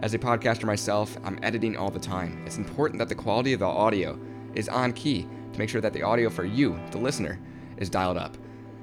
As 0.02 0.14
a 0.14 0.18
podcaster 0.18 0.64
myself, 0.64 1.16
I'm 1.22 1.38
editing 1.44 1.76
all 1.76 1.88
the 1.88 2.00
time. 2.00 2.42
It's 2.44 2.56
important 2.56 2.98
that 2.98 3.08
the 3.08 3.14
quality 3.14 3.52
of 3.52 3.60
the 3.60 3.66
audio 3.66 4.18
is 4.56 4.68
on 4.68 4.92
key 4.92 5.28
to 5.52 5.58
make 5.60 5.68
sure 5.68 5.80
that 5.80 5.92
the 5.92 6.02
audio 6.02 6.28
for 6.28 6.44
you, 6.44 6.76
the 6.90 6.98
listener, 6.98 7.38
is 7.76 7.88
dialed 7.88 8.16
up. 8.16 8.36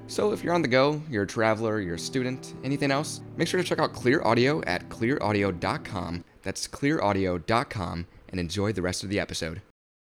So 0.07 0.31
if 0.31 0.45
you're 0.45 0.53
on 0.53 0.61
the 0.61 0.69
go, 0.69 1.01
you're 1.09 1.23
a 1.23 1.27
traveler, 1.27 1.81
you're 1.81 1.95
a 1.95 1.99
student, 1.99 2.55
anything 2.63 2.89
else, 2.89 3.19
make 3.35 3.49
sure 3.49 3.61
to 3.61 3.67
check 3.67 3.79
out 3.79 3.91
Clear 3.91 4.21
Audio 4.23 4.63
at 4.63 4.87
clearaudio.com. 4.87 6.23
That's 6.41 6.69
clearaudio.com 6.69 8.07
and 8.29 8.39
enjoy 8.39 8.71
the 8.71 8.81
rest 8.81 9.03
of 9.03 9.09
the 9.09 9.19
episode. 9.19 9.61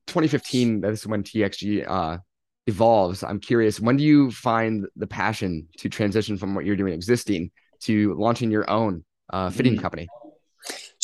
2015, 0.08 0.80
this 0.80 1.01
is 1.01 1.08
when 1.08 1.24
TXG 1.24 1.86
uh, 1.89 2.20
evolves, 2.68 3.22
I'm 3.22 3.41
curious, 3.41 3.82
when 3.82 3.98
do 3.98 4.06
you 4.06 4.32
find 4.32 4.88
the 4.96 5.08
passion 5.08 5.68
to 5.80 5.89
transition 5.89 6.38
from 6.38 6.56
what 6.56 6.63
you're 6.63 6.77
doing 6.77 6.94
existing 6.94 7.51
to 7.82 8.13
launching 8.13 8.50
your 8.50 8.70
own 8.70 9.03
uh, 9.30 9.50
fitting 9.50 9.74
mm-hmm. 9.74 9.82
company? 9.82 10.08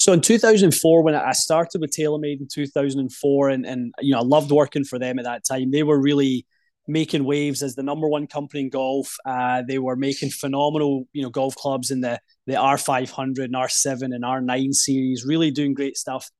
So 0.07 0.13
in 0.13 0.21
2004, 0.21 1.03
when 1.03 1.15
I 1.15 1.33
started 1.33 1.81
with 1.81 1.91
TaylorMade 1.91 2.39
in 2.39 2.47
2004, 2.49 3.49
and, 3.49 3.65
and 3.65 3.93
you 3.99 4.13
know 4.13 4.19
I 4.19 4.23
loved 4.23 4.51
working 4.51 4.85
for 4.85 4.97
them 4.97 5.19
at 5.19 5.25
that 5.25 5.43
time. 5.43 5.69
They 5.69 5.83
were 5.83 6.01
really 6.01 6.45
making 6.87 7.25
waves 7.25 7.61
as 7.61 7.75
the 7.75 7.83
number 7.83 8.07
one 8.07 8.25
company 8.25 8.61
in 8.61 8.69
golf. 8.69 9.13
Uh, 9.25 9.63
they 9.67 9.79
were 9.79 9.97
making 9.97 10.29
phenomenal, 10.29 11.09
you 11.11 11.23
know, 11.23 11.29
golf 11.29 11.55
clubs 11.55 11.91
in 11.91 11.99
the 11.99 12.21
the 12.45 12.53
R500 12.53 13.43
and 13.43 13.53
R7 13.53 14.15
and 14.15 14.23
R9 14.23 14.73
series, 14.73 15.25
really 15.25 15.51
doing 15.51 15.73
great 15.73 15.97
stuff. 15.97 16.31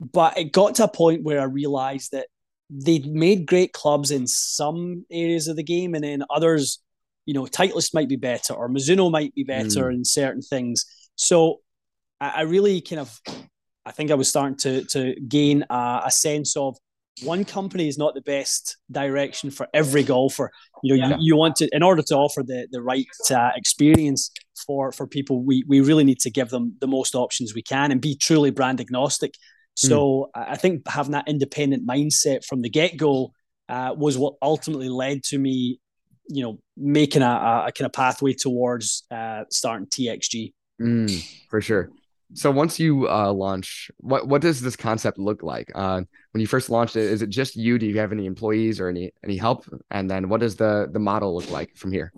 But 0.00 0.38
it 0.38 0.52
got 0.52 0.76
to 0.76 0.84
a 0.84 0.88
point 0.88 1.22
where 1.22 1.42
I 1.42 1.44
realized 1.44 2.12
that 2.12 2.28
they'd 2.70 3.04
made 3.04 3.44
great 3.44 3.74
clubs 3.74 4.10
in 4.10 4.26
some 4.26 5.04
areas 5.10 5.48
of 5.48 5.56
the 5.56 5.62
game, 5.62 5.94
and 5.94 6.02
then 6.02 6.22
others, 6.30 6.82
you 7.26 7.34
know, 7.34 7.44
Titleist 7.44 7.92
might 7.92 8.08
be 8.08 8.16
better, 8.16 8.54
or 8.54 8.70
Mizuno 8.70 9.10
might 9.10 9.34
be 9.34 9.44
better 9.44 9.90
mm. 9.90 9.96
in 9.96 10.04
certain 10.06 10.40
things. 10.40 10.86
So 11.16 11.60
I, 12.20 12.28
I, 12.28 12.40
really 12.42 12.80
kind 12.80 13.00
of, 13.00 13.20
I 13.84 13.92
think 13.92 14.10
I 14.10 14.14
was 14.14 14.28
starting 14.28 14.56
to 14.58 14.84
to 14.84 15.14
gain 15.28 15.64
a, 15.70 16.02
a, 16.06 16.10
sense 16.10 16.56
of 16.56 16.76
one 17.22 17.44
company 17.44 17.88
is 17.88 17.98
not 17.98 18.14
the 18.14 18.20
best 18.20 18.76
direction 18.90 19.50
for 19.50 19.68
every 19.72 20.02
golfer. 20.02 20.50
You 20.82 20.96
know, 20.96 21.08
yeah. 21.08 21.16
you, 21.16 21.16
you, 21.20 21.36
want 21.36 21.56
to, 21.56 21.68
in 21.72 21.82
order 21.82 22.02
to 22.02 22.14
offer 22.14 22.42
the 22.42 22.68
the 22.70 22.82
right 22.82 23.06
uh, 23.30 23.50
experience 23.54 24.30
for 24.66 24.92
for 24.92 25.06
people, 25.06 25.42
we 25.42 25.64
we 25.66 25.80
really 25.80 26.04
need 26.04 26.20
to 26.20 26.30
give 26.30 26.50
them 26.50 26.76
the 26.80 26.88
most 26.88 27.14
options 27.14 27.54
we 27.54 27.62
can 27.62 27.92
and 27.92 28.00
be 28.00 28.16
truly 28.16 28.50
brand 28.50 28.80
agnostic. 28.80 29.34
So 29.74 30.30
mm. 30.34 30.46
I 30.48 30.56
think 30.56 30.88
having 30.88 31.12
that 31.12 31.28
independent 31.28 31.86
mindset 31.86 32.44
from 32.44 32.62
the 32.62 32.70
get 32.70 32.96
go 32.96 33.32
uh, 33.68 33.94
was 33.96 34.16
what 34.16 34.34
ultimately 34.40 34.88
led 34.88 35.22
to 35.24 35.38
me, 35.38 35.80
you 36.28 36.42
know, 36.42 36.58
making 36.76 37.22
a, 37.22 37.64
a 37.66 37.72
kind 37.76 37.86
of 37.86 37.92
pathway 37.92 38.32
towards 38.32 39.04
uh, 39.10 39.44
starting 39.50 39.86
TXG. 39.86 40.54
Mm, 40.80 41.48
for 41.48 41.60
sure. 41.60 41.90
So 42.34 42.50
once 42.50 42.78
you 42.78 43.08
uh, 43.08 43.32
launch, 43.32 43.90
what 43.98 44.26
what 44.28 44.42
does 44.42 44.60
this 44.60 44.76
concept 44.76 45.18
look 45.18 45.42
like? 45.42 45.70
Uh, 45.74 46.02
when 46.32 46.40
you 46.40 46.46
first 46.46 46.70
launched 46.70 46.96
it, 46.96 47.04
is 47.04 47.22
it 47.22 47.30
just 47.30 47.56
you? 47.56 47.78
Do 47.78 47.86
you 47.86 47.98
have 47.98 48.12
any 48.12 48.26
employees 48.26 48.80
or 48.80 48.88
any 48.88 49.12
any 49.24 49.36
help? 49.36 49.64
And 49.90 50.10
then 50.10 50.28
what 50.28 50.40
does 50.40 50.56
the 50.56 50.88
the 50.92 50.98
model 50.98 51.34
look 51.36 51.50
like 51.50 51.76
from 51.76 51.92
here? 51.92 52.12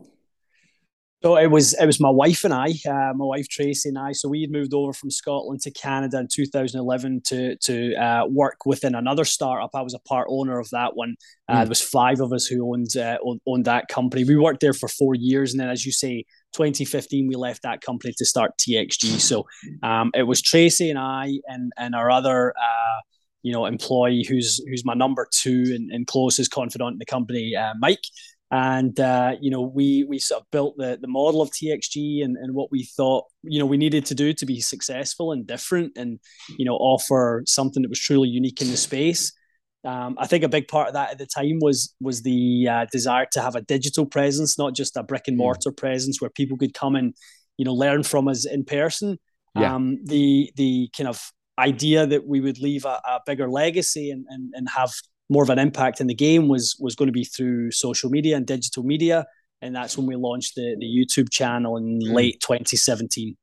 So 1.22 1.36
it 1.36 1.48
was 1.48 1.74
it 1.74 1.84
was 1.84 1.98
my 1.98 2.10
wife 2.10 2.44
and 2.44 2.54
I, 2.54 2.68
uh, 2.88 3.12
my 3.12 3.24
wife 3.24 3.48
Tracy 3.48 3.88
and 3.88 3.98
I. 3.98 4.12
So 4.12 4.28
we 4.28 4.40
had 4.40 4.52
moved 4.52 4.72
over 4.72 4.92
from 4.92 5.10
Scotland 5.10 5.60
to 5.62 5.70
Canada 5.72 6.18
in 6.20 6.28
2011 6.32 7.22
to 7.26 7.56
to 7.56 7.94
uh, 7.96 8.26
work 8.28 8.64
within 8.64 8.94
another 8.94 9.24
startup. 9.24 9.70
I 9.74 9.82
was 9.82 9.94
a 9.94 9.98
part 10.00 10.28
owner 10.30 10.60
of 10.60 10.70
that 10.70 10.94
one. 10.94 11.16
Uh, 11.48 11.54
mm. 11.54 11.58
There 11.62 11.68
was 11.68 11.82
five 11.82 12.20
of 12.20 12.32
us 12.32 12.46
who 12.46 12.72
owned, 12.72 12.96
uh, 12.96 13.18
owned 13.46 13.64
that 13.64 13.88
company. 13.88 14.22
We 14.22 14.36
worked 14.36 14.60
there 14.60 14.72
for 14.72 14.88
four 14.88 15.16
years, 15.16 15.52
and 15.52 15.60
then, 15.60 15.68
as 15.68 15.84
you 15.84 15.90
say, 15.90 16.24
2015 16.52 17.26
we 17.26 17.34
left 17.34 17.62
that 17.62 17.80
company 17.80 18.14
to 18.16 18.24
start 18.24 18.52
TXG. 18.58 19.18
So 19.20 19.44
um, 19.82 20.12
it 20.14 20.22
was 20.22 20.40
Tracy 20.40 20.88
and 20.88 21.00
I 21.00 21.40
and 21.48 21.72
and 21.76 21.96
our 21.96 22.12
other 22.12 22.54
uh, 22.56 23.00
you 23.42 23.52
know 23.52 23.66
employee 23.66 24.24
who's 24.28 24.62
who's 24.68 24.84
my 24.84 24.94
number 24.94 25.26
two 25.32 25.72
and, 25.74 25.90
and 25.90 26.06
closest 26.06 26.52
confidant 26.52 26.92
in 26.92 26.98
the 26.98 27.06
company, 27.06 27.56
uh, 27.56 27.74
Mike 27.80 28.04
and 28.50 28.98
uh, 28.98 29.34
you 29.40 29.50
know 29.50 29.60
we 29.60 30.04
we 30.04 30.18
sort 30.18 30.40
of 30.40 30.50
built 30.50 30.74
the 30.78 30.98
the 31.00 31.08
model 31.08 31.42
of 31.42 31.50
TXG 31.50 32.24
and, 32.24 32.36
and 32.36 32.54
what 32.54 32.70
we 32.70 32.84
thought 32.84 33.24
you 33.42 33.58
know 33.58 33.66
we 33.66 33.76
needed 33.76 34.06
to 34.06 34.14
do 34.14 34.32
to 34.32 34.46
be 34.46 34.60
successful 34.60 35.32
and 35.32 35.46
different 35.46 35.92
and 35.96 36.18
you 36.58 36.64
know 36.64 36.74
offer 36.76 37.42
something 37.46 37.82
that 37.82 37.90
was 37.90 38.00
truly 38.00 38.28
unique 38.28 38.60
in 38.60 38.70
the 38.70 38.76
space. 38.76 39.32
Um, 39.84 40.16
I 40.18 40.26
think 40.26 40.42
a 40.42 40.48
big 40.48 40.66
part 40.66 40.88
of 40.88 40.94
that 40.94 41.12
at 41.12 41.18
the 41.18 41.26
time 41.26 41.58
was 41.60 41.94
was 42.00 42.22
the 42.22 42.68
uh, 42.68 42.86
desire 42.90 43.26
to 43.32 43.40
have 43.40 43.54
a 43.54 43.62
digital 43.62 44.06
presence, 44.06 44.58
not 44.58 44.74
just 44.74 44.96
a 44.96 45.02
brick 45.02 45.28
and 45.28 45.36
hmm. 45.36 45.42
mortar 45.42 45.72
presence 45.72 46.20
where 46.20 46.30
people 46.30 46.56
could 46.56 46.74
come 46.74 46.96
and 46.96 47.14
you 47.58 47.64
know 47.64 47.74
learn 47.74 48.02
from 48.02 48.28
us 48.28 48.46
in 48.46 48.64
person. 48.64 49.18
Yeah. 49.56 49.74
Um, 49.74 49.98
the 50.04 50.50
the 50.56 50.88
kind 50.96 51.08
of 51.08 51.20
idea 51.58 52.06
that 52.06 52.26
we 52.26 52.40
would 52.40 52.60
leave 52.60 52.84
a, 52.84 53.00
a 53.04 53.20
bigger 53.26 53.50
legacy 53.50 54.10
and, 54.10 54.24
and 54.28 54.52
and 54.54 54.68
have 54.70 54.92
more 55.28 55.42
of 55.42 55.50
an 55.50 55.58
impact 55.58 56.00
in 56.00 56.06
the 56.06 56.14
game 56.14 56.48
was 56.48 56.76
was 56.80 56.94
going 56.94 57.08
to 57.08 57.12
be 57.12 57.24
through 57.24 57.70
social 57.70 58.10
media 58.10 58.36
and 58.36 58.46
digital 58.46 58.82
media, 58.82 59.26
and 59.60 59.74
that's 59.74 59.96
when 59.96 60.06
we 60.06 60.16
launched 60.16 60.54
the 60.54 60.76
the 60.78 60.86
YouTube 60.86 61.30
channel 61.30 61.76
in 61.76 62.00
mm. 62.00 62.12
late 62.12 62.40
2017. 62.40 63.36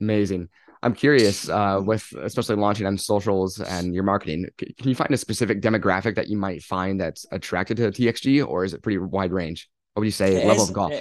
Amazing. 0.00 0.48
I'm 0.84 0.94
curious, 0.94 1.48
uh, 1.48 1.80
with 1.80 2.12
especially 2.20 2.56
launching 2.56 2.86
on 2.86 2.98
socials 2.98 3.60
and 3.60 3.94
your 3.94 4.02
marketing, 4.02 4.48
can 4.58 4.88
you 4.88 4.96
find 4.96 5.12
a 5.12 5.16
specific 5.16 5.62
demographic 5.62 6.16
that 6.16 6.26
you 6.28 6.36
might 6.36 6.60
find 6.64 7.00
that's 7.00 7.24
attracted 7.30 7.76
to 7.76 7.92
TXG, 7.92 8.44
or 8.44 8.64
is 8.64 8.74
it 8.74 8.82
pretty 8.82 8.98
wide 8.98 9.32
range? 9.32 9.68
What 9.94 10.00
would 10.00 10.06
you 10.06 10.10
say, 10.10 10.44
level 10.44 10.64
of 10.64 10.72
golf? 10.72 10.92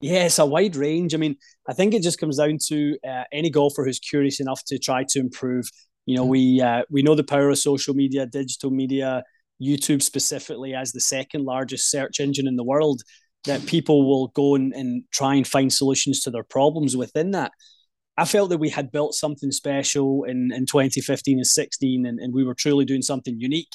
yeah, 0.00 0.26
it's 0.26 0.38
a 0.38 0.46
wide 0.46 0.76
range. 0.76 1.14
I 1.14 1.16
mean, 1.16 1.36
I 1.68 1.72
think 1.72 1.94
it 1.94 2.02
just 2.02 2.20
comes 2.20 2.36
down 2.36 2.58
to 2.66 2.96
uh, 3.08 3.24
any 3.32 3.50
golfer 3.50 3.84
who's 3.84 3.98
curious 3.98 4.38
enough 4.38 4.62
to 4.66 4.78
try 4.78 5.04
to 5.08 5.18
improve. 5.18 5.68
You 6.06 6.16
know, 6.16 6.24
we 6.24 6.60
uh, 6.60 6.82
we 6.90 7.02
know 7.02 7.14
the 7.14 7.24
power 7.24 7.48
of 7.48 7.58
social 7.58 7.94
media, 7.94 8.26
digital 8.26 8.70
media, 8.70 9.24
YouTube 9.62 10.02
specifically 10.02 10.74
as 10.74 10.92
the 10.92 11.00
second 11.00 11.44
largest 11.44 11.90
search 11.90 12.20
engine 12.20 12.46
in 12.46 12.56
the 12.56 12.64
world, 12.64 13.02
that 13.44 13.66
people 13.66 14.08
will 14.08 14.28
go 14.28 14.54
and, 14.54 14.72
and 14.72 15.04
try 15.12 15.34
and 15.34 15.46
find 15.46 15.72
solutions 15.72 16.20
to 16.20 16.30
their 16.30 16.44
problems 16.44 16.96
within 16.96 17.32
that. 17.32 17.52
I 18.16 18.24
felt 18.24 18.50
that 18.50 18.58
we 18.58 18.70
had 18.70 18.92
built 18.92 19.14
something 19.14 19.50
special 19.50 20.24
in, 20.24 20.50
in 20.52 20.66
2015 20.66 21.38
and 21.38 21.46
16, 21.46 22.06
and, 22.06 22.18
and 22.20 22.32
we 22.32 22.44
were 22.44 22.54
truly 22.54 22.84
doing 22.84 23.02
something 23.02 23.38
unique. 23.38 23.72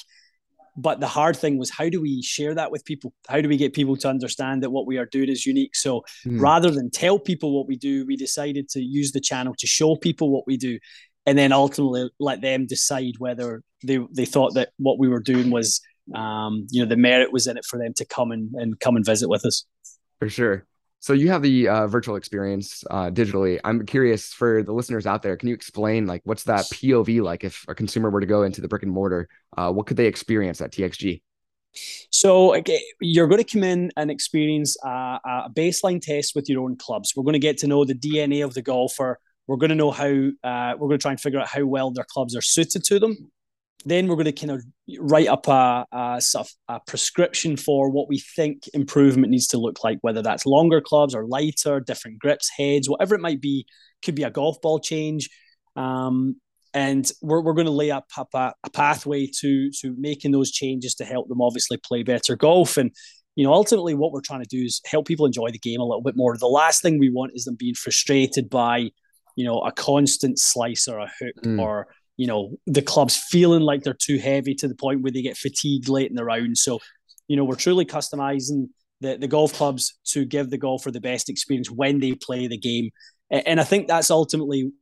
But 0.76 1.00
the 1.00 1.08
hard 1.08 1.36
thing 1.36 1.58
was, 1.58 1.68
how 1.68 1.88
do 1.90 2.00
we 2.00 2.22
share 2.22 2.54
that 2.54 2.70
with 2.70 2.84
people? 2.84 3.12
How 3.28 3.40
do 3.40 3.48
we 3.48 3.58
get 3.58 3.74
people 3.74 3.96
to 3.98 4.08
understand 4.08 4.62
that 4.62 4.70
what 4.70 4.86
we 4.86 4.96
are 4.96 5.04
doing 5.04 5.28
is 5.28 5.44
unique? 5.44 5.76
So 5.76 6.04
mm. 6.26 6.40
rather 6.40 6.70
than 6.70 6.90
tell 6.90 7.18
people 7.18 7.56
what 7.56 7.66
we 7.66 7.76
do, 7.76 8.06
we 8.06 8.16
decided 8.16 8.68
to 8.70 8.80
use 8.80 9.12
the 9.12 9.20
channel 9.20 9.54
to 9.58 9.66
show 9.66 9.96
people 9.96 10.30
what 10.30 10.46
we 10.46 10.56
do 10.56 10.78
and 11.26 11.38
then 11.38 11.52
ultimately 11.52 12.10
let 12.18 12.40
them 12.40 12.66
decide 12.66 13.14
whether 13.18 13.62
they, 13.84 13.98
they 14.10 14.24
thought 14.24 14.54
that 14.54 14.70
what 14.78 14.98
we 14.98 15.08
were 15.08 15.20
doing 15.20 15.50
was 15.50 15.80
um, 16.14 16.66
you 16.70 16.82
know 16.82 16.88
the 16.88 16.96
merit 16.96 17.32
was 17.32 17.46
in 17.46 17.56
it 17.56 17.64
for 17.64 17.78
them 17.78 17.92
to 17.94 18.04
come 18.04 18.32
and, 18.32 18.54
and 18.54 18.80
come 18.80 18.96
and 18.96 19.04
visit 19.04 19.28
with 19.28 19.44
us. 19.44 19.64
For 20.18 20.28
sure. 20.28 20.66
So 21.02 21.14
you 21.14 21.30
have 21.30 21.40
the 21.40 21.68
uh, 21.68 21.86
virtual 21.86 22.16
experience 22.16 22.84
uh, 22.90 23.10
digitally. 23.10 23.58
I'm 23.64 23.86
curious 23.86 24.34
for 24.34 24.62
the 24.62 24.72
listeners 24.72 25.06
out 25.06 25.22
there 25.22 25.36
can 25.36 25.48
you 25.48 25.54
explain 25.54 26.06
like 26.06 26.22
what's 26.24 26.44
that 26.44 26.66
pov 26.66 27.22
like? 27.22 27.44
If 27.44 27.64
a 27.68 27.74
consumer 27.74 28.10
were 28.10 28.20
to 28.20 28.26
go 28.26 28.42
into 28.42 28.60
the 28.60 28.68
brick 28.68 28.82
and 28.82 28.92
mortar 28.92 29.28
uh, 29.56 29.72
what 29.72 29.86
could 29.86 29.96
they 29.96 30.06
experience 30.06 30.60
at 30.60 30.72
txg 30.72 31.22
so 32.10 32.54
okay, 32.56 32.82
you're 33.00 33.28
going 33.28 33.42
to 33.42 33.50
come 33.50 33.62
in 33.62 33.90
and 33.96 34.10
experience 34.10 34.76
a, 34.84 34.88
a 35.24 35.50
baseline 35.54 36.00
test 36.00 36.34
with 36.34 36.48
your 36.48 36.64
own 36.64 36.76
clubs. 36.76 37.12
We're 37.14 37.24
going 37.24 37.34
to 37.34 37.38
get 37.38 37.58
to 37.58 37.66
know 37.66 37.84
the 37.84 37.94
DNA 37.94 38.44
of 38.44 38.54
the 38.54 38.62
golfer, 38.62 39.18
we're 39.50 39.56
going 39.56 39.70
to 39.70 39.74
know 39.74 39.90
how 39.90 40.06
uh, 40.06 40.76
we're 40.78 40.86
going 40.86 40.98
to 41.00 41.02
try 41.02 41.10
and 41.10 41.20
figure 41.20 41.40
out 41.40 41.48
how 41.48 41.64
well 41.64 41.90
their 41.90 42.06
clubs 42.08 42.36
are 42.36 42.40
suited 42.40 42.84
to 42.84 43.00
them. 43.00 43.32
Then 43.84 44.06
we're 44.06 44.14
going 44.14 44.26
to 44.26 44.32
kind 44.32 44.52
of 44.52 44.62
write 45.00 45.26
up 45.26 45.48
a, 45.48 45.84
a, 45.90 46.22
a 46.68 46.80
prescription 46.86 47.56
for 47.56 47.90
what 47.90 48.08
we 48.08 48.20
think 48.20 48.68
improvement 48.74 49.32
needs 49.32 49.48
to 49.48 49.58
look 49.58 49.82
like, 49.82 49.98
whether 50.02 50.22
that's 50.22 50.46
longer 50.46 50.80
clubs 50.80 51.16
or 51.16 51.26
lighter, 51.26 51.80
different 51.80 52.20
grips, 52.20 52.48
heads, 52.56 52.88
whatever 52.88 53.16
it 53.16 53.20
might 53.20 53.40
be. 53.40 53.66
Could 54.04 54.14
be 54.14 54.22
a 54.22 54.30
golf 54.30 54.60
ball 54.60 54.78
change. 54.78 55.28
Um, 55.74 56.36
and 56.72 57.10
we're, 57.20 57.40
we're 57.40 57.54
going 57.54 57.66
to 57.66 57.72
lay 57.72 57.90
up 57.90 58.06
a, 58.16 58.52
a, 58.62 58.70
pathway 58.72 59.26
to 59.40 59.72
to 59.80 59.96
making 59.98 60.30
those 60.30 60.52
changes 60.52 60.94
to 60.94 61.04
help 61.04 61.28
them 61.28 61.40
obviously 61.40 61.76
play 61.76 62.04
better 62.04 62.36
golf 62.36 62.76
and 62.76 62.92
you 63.34 63.44
know 63.44 63.52
ultimately 63.52 63.94
what 63.94 64.12
we're 64.12 64.20
trying 64.20 64.42
to 64.42 64.48
do 64.48 64.62
is 64.62 64.80
help 64.86 65.08
people 65.08 65.26
enjoy 65.26 65.50
the 65.50 65.58
game 65.58 65.80
a 65.80 65.84
little 65.84 66.02
bit 66.02 66.16
more 66.16 66.36
the 66.36 66.46
last 66.46 66.82
thing 66.82 67.00
we 67.00 67.10
want 67.10 67.32
is 67.34 67.44
them 67.44 67.56
being 67.56 67.74
frustrated 67.74 68.48
by 68.48 68.88
you 69.40 69.46
know, 69.46 69.60
a 69.60 69.72
constant 69.72 70.38
slice 70.38 70.86
or 70.86 70.98
a 70.98 71.10
hook 71.18 71.34
mm. 71.42 71.58
or, 71.58 71.86
you 72.18 72.26
know, 72.26 72.58
the 72.66 72.82
clubs 72.82 73.16
feeling 73.16 73.62
like 73.62 73.82
they're 73.82 73.94
too 73.94 74.18
heavy 74.18 74.54
to 74.56 74.68
the 74.68 74.74
point 74.74 75.00
where 75.00 75.10
they 75.10 75.22
get 75.22 75.38
fatigued 75.38 75.88
late 75.88 76.10
in 76.10 76.14
the 76.14 76.26
round. 76.26 76.58
So, 76.58 76.78
you 77.26 77.38
know, 77.38 77.44
we're 77.44 77.54
truly 77.54 77.86
customizing 77.86 78.68
the, 79.00 79.16
the 79.16 79.28
golf 79.28 79.54
clubs 79.54 79.98
to 80.08 80.26
give 80.26 80.50
the 80.50 80.58
golfer 80.58 80.90
the 80.90 81.00
best 81.00 81.30
experience 81.30 81.70
when 81.70 82.00
they 82.00 82.12
play 82.12 82.48
the 82.48 82.58
game. 82.58 82.90
And 83.30 83.58
I 83.58 83.64
think 83.64 83.88
that's 83.88 84.10
ultimately 84.10 84.72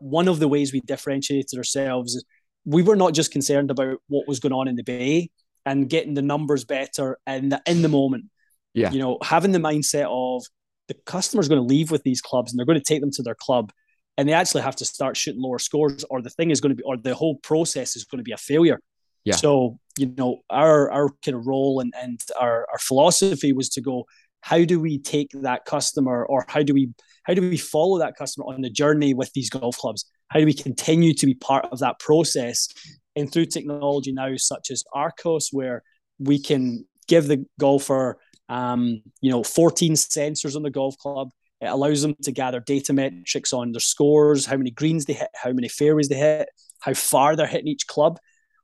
one 0.00 0.28
of 0.28 0.38
the 0.38 0.48
ways 0.48 0.70
we 0.70 0.82
differentiated 0.82 1.56
ourselves. 1.56 2.22
We 2.66 2.82
were 2.82 2.96
not 2.96 3.14
just 3.14 3.32
concerned 3.32 3.70
about 3.70 4.00
what 4.08 4.28
was 4.28 4.38
going 4.38 4.52
on 4.52 4.68
in 4.68 4.76
the 4.76 4.82
bay 4.82 5.30
and 5.64 5.88
getting 5.88 6.12
the 6.12 6.20
numbers 6.20 6.66
better 6.66 7.18
in 7.26 7.48
the, 7.48 7.62
in 7.64 7.80
the 7.80 7.88
moment. 7.88 8.26
Yeah. 8.74 8.90
You 8.90 8.98
know, 8.98 9.16
having 9.22 9.52
the 9.52 9.60
mindset 9.60 10.08
of 10.10 10.44
the 10.88 10.94
customer's 11.06 11.48
going 11.48 11.62
to 11.62 11.66
leave 11.66 11.90
with 11.90 12.02
these 12.02 12.20
clubs 12.20 12.52
and 12.52 12.58
they're 12.58 12.66
going 12.66 12.78
to 12.78 12.84
take 12.84 13.00
them 13.00 13.12
to 13.12 13.22
their 13.22 13.36
club 13.36 13.72
and 14.16 14.28
they 14.28 14.32
actually 14.32 14.62
have 14.62 14.76
to 14.76 14.84
start 14.84 15.16
shooting 15.16 15.42
lower 15.42 15.58
scores, 15.58 16.04
or 16.04 16.22
the 16.22 16.30
thing 16.30 16.50
is 16.50 16.60
going 16.60 16.70
to 16.70 16.76
be, 16.76 16.82
or 16.84 16.96
the 16.96 17.14
whole 17.14 17.36
process 17.36 17.96
is 17.96 18.04
going 18.04 18.18
to 18.18 18.24
be 18.24 18.32
a 18.32 18.36
failure. 18.36 18.80
Yeah. 19.24 19.36
So 19.36 19.78
you 19.98 20.12
know, 20.16 20.42
our 20.50 20.90
our 20.90 21.10
kind 21.24 21.36
of 21.36 21.46
role 21.46 21.80
and 21.80 21.92
and 22.00 22.20
our 22.38 22.66
our 22.70 22.78
philosophy 22.78 23.52
was 23.52 23.68
to 23.70 23.80
go, 23.80 24.06
how 24.40 24.64
do 24.64 24.78
we 24.78 24.98
take 24.98 25.30
that 25.32 25.64
customer, 25.64 26.24
or 26.24 26.44
how 26.48 26.62
do 26.62 26.74
we 26.74 26.90
how 27.24 27.34
do 27.34 27.40
we 27.40 27.56
follow 27.56 27.98
that 27.98 28.16
customer 28.16 28.46
on 28.46 28.60
the 28.60 28.70
journey 28.70 29.14
with 29.14 29.32
these 29.32 29.50
golf 29.50 29.78
clubs? 29.78 30.04
How 30.28 30.38
do 30.38 30.46
we 30.46 30.54
continue 30.54 31.14
to 31.14 31.26
be 31.26 31.34
part 31.34 31.66
of 31.72 31.78
that 31.80 31.98
process? 31.98 32.68
And 33.16 33.32
through 33.32 33.46
technology 33.46 34.12
now, 34.12 34.34
such 34.36 34.70
as 34.70 34.84
Arccos, 34.94 35.48
where 35.52 35.82
we 36.18 36.38
can 36.38 36.86
give 37.08 37.26
the 37.26 37.46
golfer, 37.58 38.18
um, 38.48 39.02
you 39.20 39.30
know, 39.30 39.42
14 39.42 39.92
sensors 39.94 40.56
on 40.56 40.62
the 40.62 40.70
golf 40.70 40.96
club. 40.98 41.30
It 41.60 41.66
allows 41.66 42.02
them 42.02 42.14
to 42.22 42.32
gather 42.32 42.60
data 42.60 42.92
metrics 42.92 43.52
on 43.52 43.72
their 43.72 43.80
scores, 43.80 44.46
how 44.46 44.56
many 44.56 44.70
greens 44.70 45.04
they 45.04 45.14
hit, 45.14 45.30
how 45.34 45.52
many 45.52 45.68
fairways 45.68 46.08
they 46.08 46.16
hit, 46.16 46.48
how 46.80 46.94
far 46.94 47.36
they're 47.36 47.46
hitting 47.46 47.68
each 47.68 47.86
club. 47.86 48.18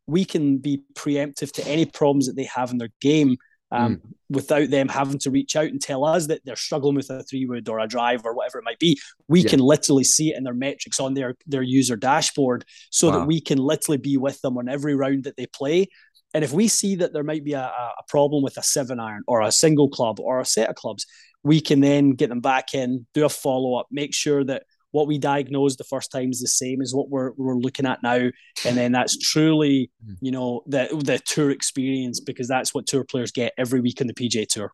We 0.06 0.24
can 0.24 0.58
be 0.58 0.82
preemptive 0.94 1.52
to 1.52 1.66
any 1.66 1.86
problems 1.86 2.26
that 2.26 2.36
they 2.36 2.44
have 2.44 2.70
in 2.72 2.78
their 2.78 2.90
game 3.00 3.36
um, 3.70 3.96
mm. 3.96 4.00
without 4.28 4.70
them 4.70 4.88
having 4.88 5.18
to 5.20 5.30
reach 5.30 5.56
out 5.56 5.68
and 5.68 5.80
tell 5.80 6.04
us 6.04 6.26
that 6.26 6.40
they're 6.44 6.56
struggling 6.56 6.96
with 6.96 7.10
a 7.10 7.22
three 7.22 7.46
wood 7.46 7.68
or 7.68 7.78
a 7.78 7.86
drive 7.86 8.22
or 8.24 8.34
whatever 8.34 8.58
it 8.58 8.64
might 8.64 8.78
be. 8.78 8.98
We 9.28 9.42
yeah. 9.42 9.50
can 9.50 9.60
literally 9.60 10.04
see 10.04 10.30
it 10.30 10.36
in 10.36 10.44
their 10.44 10.54
metrics 10.54 11.00
on 11.00 11.14
their 11.14 11.36
their 11.46 11.62
user 11.62 11.96
dashboard, 11.96 12.64
so 12.90 13.08
wow. 13.08 13.20
that 13.20 13.26
we 13.26 13.40
can 13.40 13.58
literally 13.58 13.98
be 13.98 14.16
with 14.16 14.40
them 14.40 14.58
on 14.58 14.68
every 14.68 14.94
round 14.94 15.24
that 15.24 15.36
they 15.36 15.46
play. 15.46 15.88
And 16.32 16.44
if 16.44 16.52
we 16.52 16.68
see 16.68 16.96
that 16.96 17.12
there 17.12 17.24
might 17.24 17.44
be 17.44 17.54
a, 17.54 17.60
a 17.62 18.02
problem 18.08 18.42
with 18.42 18.56
a 18.56 18.62
seven 18.62 19.00
iron 19.00 19.22
or 19.26 19.40
a 19.40 19.50
single 19.50 19.88
club 19.88 20.20
or 20.20 20.40
a 20.40 20.44
set 20.44 20.68
of 20.68 20.76
clubs, 20.76 21.04
we 21.42 21.60
can 21.60 21.80
then 21.80 22.10
get 22.10 22.28
them 22.28 22.40
back 22.40 22.74
in, 22.74 23.06
do 23.14 23.24
a 23.24 23.28
follow 23.28 23.74
up, 23.74 23.86
make 23.90 24.14
sure 24.14 24.44
that 24.44 24.64
what 24.92 25.06
we 25.06 25.18
diagnosed 25.18 25.78
the 25.78 25.84
first 25.84 26.10
time 26.10 26.30
is 26.30 26.40
the 26.40 26.48
same 26.48 26.82
as 26.82 26.94
what 26.94 27.08
we're, 27.08 27.30
we're 27.36 27.56
looking 27.56 27.86
at 27.86 28.02
now. 28.02 28.28
And 28.64 28.76
then 28.76 28.92
that's 28.92 29.16
truly 29.16 29.90
hmm. 30.04 30.14
you 30.20 30.32
know 30.32 30.62
the 30.66 30.88
the 31.04 31.18
tour 31.18 31.50
experience 31.50 32.20
because 32.20 32.48
that's 32.48 32.74
what 32.74 32.86
tour 32.86 33.04
players 33.04 33.30
get 33.30 33.52
every 33.56 33.80
week 33.80 34.00
on 34.00 34.06
the 34.06 34.14
PGA 34.14 34.46
tour. 34.46 34.72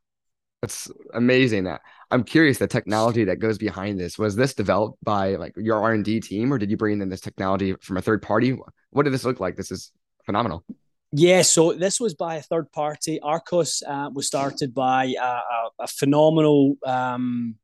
That's 0.63 0.91
amazing 1.13 1.65
that 1.65 1.83
i'm 2.11 2.25
curious 2.25 2.57
the 2.59 2.67
technology 2.67 3.25
that 3.25 3.37
goes 3.37 3.59
behind 3.59 4.01
this 4.01 4.19
was 4.19 4.35
this 4.37 4.55
developed 4.55 4.97
by 5.05 5.37
like 5.37 5.53
your 5.57 5.81
r&d 5.83 6.19
team 6.21 6.53
or 6.53 6.57
did 6.57 6.71
you 6.71 6.79
bring 6.79 7.01
in 7.03 7.09
this 7.11 7.21
technology 7.21 7.75
from 7.83 7.99
a 7.99 8.03
third 8.03 8.23
party? 8.23 8.57
What 8.91 9.03
did 9.03 9.13
this 9.13 9.25
look 9.25 9.39
like? 9.39 9.55
This 9.55 9.71
is 9.71 9.93
phenomenal 10.25 10.65
yeah, 11.13 11.43
so 11.43 11.73
this 11.73 12.01
was 12.01 12.15
by 12.15 12.37
a 12.37 12.43
third 12.43 12.71
party. 12.73 13.21
Arccos 13.23 13.83
uh, 13.87 14.11
was 14.13 14.27
started 14.27 14.75
by 14.75 15.15
a, 15.21 15.41
a, 15.79 15.87
phenomenal 15.87 16.77
um, 16.85 17.55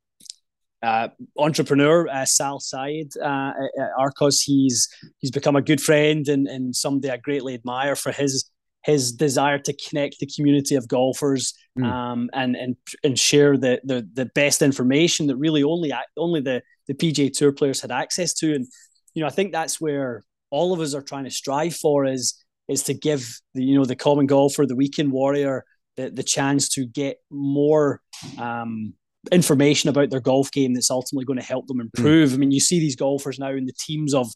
uh, 0.83 1.09
entrepreneur, 1.37 2.09
uh, 2.09 2.25
Sal 2.25 2.61
Syed 2.61 3.09
uh, 3.21 3.53
at 3.81 3.91
Arccos. 3.99 4.43
He's 4.45 4.89
he's 5.19 5.31
become 5.31 5.57
a 5.57 5.63
good 5.63 5.81
friend 5.81 6.27
and, 6.29 6.47
and 6.47 6.75
somebody 6.75 7.11
I 7.11 7.17
greatly 7.17 7.55
admire 7.55 7.97
for 7.97 8.13
his 8.13 8.49
his 8.85 9.13
desire 9.13 9.59
to 9.61 9.73
connect 9.75 10.19
the 10.19 10.27
community 10.27 10.75
of 10.75 10.89
golfers 10.89 11.55
mm. 11.79 11.85
um, 11.85 12.31
and 12.33 12.57
and 12.57 12.77
and 13.05 13.19
share 13.19 13.57
the, 13.57 13.81
the 13.85 14.09
the 14.15 14.27
best 14.27 14.63
information 14.63 15.27
that 15.29 15.37
really 15.37 15.63
only 15.63 15.93
only 16.17 16.41
the 16.41 16.63
the 16.89 16.95
PGA 16.95 17.33
Tour 17.33 17.53
players 17.53 17.81
had 17.81 17.93
access 17.93 18.35
to. 18.35 18.55
And 18.55 18.67
you 19.15 19.23
know, 19.23 19.27
I 19.27 19.31
think 19.31 19.53
that's 19.53 19.81
where 19.81 20.23
all 20.51 20.73
of 20.73 20.81
us 20.81 20.95
are 20.95 21.03
trying 21.03 21.25
to 21.25 21.31
strive 21.31 21.75
for 21.75 22.05
is 22.05 22.43
is 22.69 22.85
to 22.85 22.95
give 22.95 23.41
the 23.55 23.65
you 23.65 23.77
know 23.77 23.85
the 23.85 23.97
common 23.97 24.27
golfer, 24.27 24.67
the 24.67 24.77
weekend 24.77 25.13
warrior, 25.13 25.65
the 25.97 26.11
the 26.11 26.23
chance 26.23 26.69
to 26.71 26.87
get 26.87 27.19
more. 27.31 28.01
Um, 28.39 28.95
information 29.31 29.89
about 29.89 30.11
their 30.11 30.19
golf 30.19 30.51
game 30.51 30.75
that's 30.75 30.91
ultimately 30.91 31.25
going 31.25 31.39
to 31.39 31.45
help 31.45 31.69
them 31.69 31.81
improve. 31.81 32.31
Mm. 32.31 32.35
I 32.35 32.37
mean, 32.39 32.51
you 32.51 32.59
see 32.59 32.81
these 32.81 32.97
golfers 32.97 33.39
now 33.39 33.51
in 33.51 33.67
the 33.67 33.73
teams 33.73 34.15
of 34.15 34.27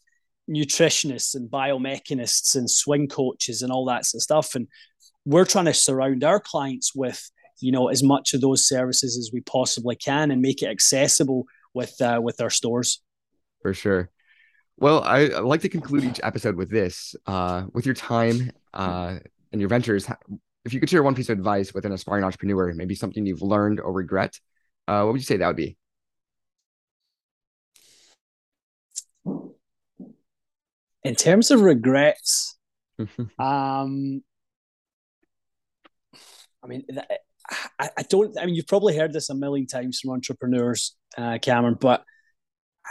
nutritionists 0.49 1.35
and 1.35 1.49
biomechanists 1.49 2.55
and 2.55 2.69
swing 2.69 3.07
coaches 3.07 3.61
and 3.61 3.71
all 3.71 3.85
that 3.85 4.05
sort 4.05 4.19
of 4.19 4.23
stuff. 4.23 4.55
And 4.55 4.67
we're 5.25 5.45
trying 5.45 5.65
to 5.65 5.73
surround 5.73 6.23
our 6.23 6.39
clients 6.39 6.95
with, 6.95 7.29
you 7.59 7.71
know, 7.71 7.89
as 7.89 8.01
much 8.01 8.33
of 8.33 8.41
those 8.41 8.65
services 8.65 9.17
as 9.17 9.29
we 9.33 9.41
possibly 9.41 9.95
can 9.95 10.31
and 10.31 10.41
make 10.41 10.61
it 10.61 10.69
accessible 10.69 11.45
with 11.73 11.99
uh, 12.01 12.19
with 12.23 12.39
our 12.39 12.49
stores. 12.49 13.01
For 13.61 13.73
sure. 13.73 14.09
Well, 14.79 15.01
I, 15.03 15.29
I 15.29 15.39
like 15.39 15.61
to 15.61 15.69
conclude 15.69 16.03
each 16.03 16.19
episode 16.21 16.55
with 16.55 16.69
this. 16.69 17.15
Uh, 17.25 17.65
with 17.73 17.85
your 17.85 17.95
time 17.95 18.51
uh, 18.75 19.17
and 19.51 19.59
your 19.59 19.69
ventures, 19.69 20.07
if 20.65 20.73
you 20.73 20.79
could 20.79 20.89
share 20.89 21.01
one 21.01 21.15
piece 21.15 21.29
of 21.29 21.37
advice 21.37 21.73
with 21.73 21.85
an 21.85 21.93
aspiring 21.93 22.23
entrepreneur, 22.23 22.71
maybe 22.73 22.93
something 22.93 23.25
you've 23.25 23.41
learned 23.41 23.79
or 23.79 23.91
regret, 23.91 24.39
uh, 24.87 25.01
what 25.01 25.13
would 25.13 25.21
you 25.21 25.25
say 25.25 25.37
that 25.37 25.47
would 25.47 25.55
be? 25.55 25.77
In 31.03 31.15
terms 31.15 31.49
of 31.49 31.61
regrets, 31.61 32.57
um, 32.99 34.21
I 36.63 36.67
mean, 36.67 36.85
I, 37.79 37.89
I, 37.97 38.03
don't. 38.03 38.37
I 38.37 38.45
mean, 38.45 38.55
you've 38.55 38.67
probably 38.67 38.95
heard 38.95 39.13
this 39.13 39.29
a 39.29 39.35
million 39.35 39.67
times 39.67 40.01
from 40.01 40.11
entrepreneurs, 40.11 40.95
uh, 41.17 41.37
Cameron, 41.41 41.77
but 41.79 42.03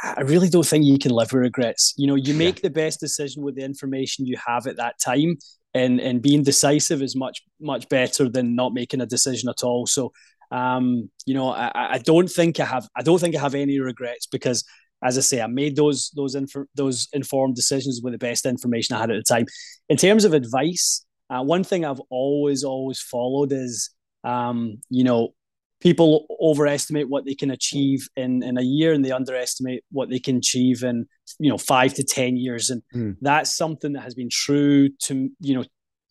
I 0.02 0.22
really 0.22 0.48
don't 0.48 0.66
think 0.66 0.84
you 0.84 0.98
can 0.98 1.12
live 1.12 1.32
with 1.32 1.42
regrets. 1.42 1.94
You 1.96 2.06
know, 2.06 2.14
you 2.14 2.34
make 2.34 2.56
yeah. 2.56 2.62
the 2.64 2.70
best 2.70 3.00
decision 3.00 3.42
with 3.42 3.56
the 3.56 3.64
information 3.64 4.26
you 4.26 4.36
have 4.46 4.66
at 4.66 4.76
that 4.76 4.98
time, 5.04 5.36
and 5.74 6.00
and 6.00 6.22
being 6.22 6.42
decisive 6.42 7.02
is 7.02 7.16
much 7.16 7.42
much 7.60 7.88
better 7.88 8.28
than 8.28 8.54
not 8.54 8.74
making 8.74 9.00
a 9.00 9.06
decision 9.06 9.48
at 9.48 9.62
all. 9.62 9.86
So 9.86 10.12
um, 10.50 11.10
you 11.24 11.34
know, 11.34 11.50
I, 11.50 11.94
I 11.94 11.98
don't 11.98 12.30
think 12.30 12.60
I 12.60 12.64
have 12.64 12.88
I 12.96 13.02
don't 13.02 13.20
think 13.20 13.36
I 13.36 13.40
have 13.40 13.54
any 13.54 13.80
regrets 13.80 14.26
because 14.26 14.64
as 15.02 15.18
I 15.18 15.20
say, 15.20 15.40
I 15.40 15.46
made 15.46 15.76
those 15.76 16.10
those 16.14 16.34
inf- 16.34 16.68
those 16.74 17.08
informed 17.12 17.56
decisions 17.56 18.00
with 18.02 18.12
the 18.12 18.18
best 18.18 18.46
information 18.46 18.96
I 18.96 19.00
had 19.00 19.10
at 19.10 19.16
the 19.16 19.22
time. 19.22 19.46
In 19.88 19.96
terms 19.96 20.24
of 20.24 20.32
advice, 20.32 21.04
uh, 21.30 21.42
one 21.42 21.64
thing 21.64 21.84
I've 21.84 22.00
always 22.10 22.64
always 22.64 23.00
followed 23.00 23.52
is, 23.52 23.90
um, 24.24 24.78
you 24.88 25.04
know, 25.04 25.34
people 25.80 26.26
overestimate 26.40 27.08
what 27.08 27.24
they 27.24 27.34
can 27.34 27.50
achieve 27.50 28.08
in 28.16 28.42
in 28.42 28.58
a 28.58 28.62
year, 28.62 28.92
and 28.92 29.04
they 29.04 29.12
underestimate 29.12 29.84
what 29.90 30.08
they 30.08 30.18
can 30.18 30.36
achieve 30.36 30.82
in 30.82 31.06
you 31.38 31.50
know 31.50 31.58
five 31.58 31.94
to 31.94 32.04
ten 32.04 32.36
years, 32.36 32.70
and 32.70 32.82
mm. 32.94 33.16
that's 33.20 33.52
something 33.52 33.92
that 33.92 34.02
has 34.02 34.14
been 34.14 34.30
true 34.30 34.88
to 35.04 35.30
you 35.40 35.54
know 35.54 35.64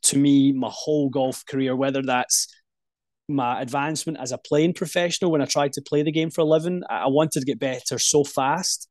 to 0.03 0.17
me 0.17 0.51
my 0.51 0.69
whole 0.71 1.09
golf 1.09 1.45
career, 1.45 1.75
whether 1.75 2.01
that's 2.01 2.47
my 3.27 3.59
advancement 3.59 4.19
as 4.19 4.31
a 4.31 4.37
playing 4.37 4.73
professional 4.73 5.31
when 5.31 5.41
I 5.41 5.45
tried 5.45 5.73
to 5.73 5.81
play 5.81 6.03
the 6.03 6.11
game 6.11 6.29
for 6.29 6.41
a 6.41 6.45
living. 6.45 6.83
I 6.89 7.07
wanted 7.07 7.39
to 7.39 7.45
get 7.45 7.59
better 7.59 7.97
so 7.97 8.23
fast. 8.23 8.87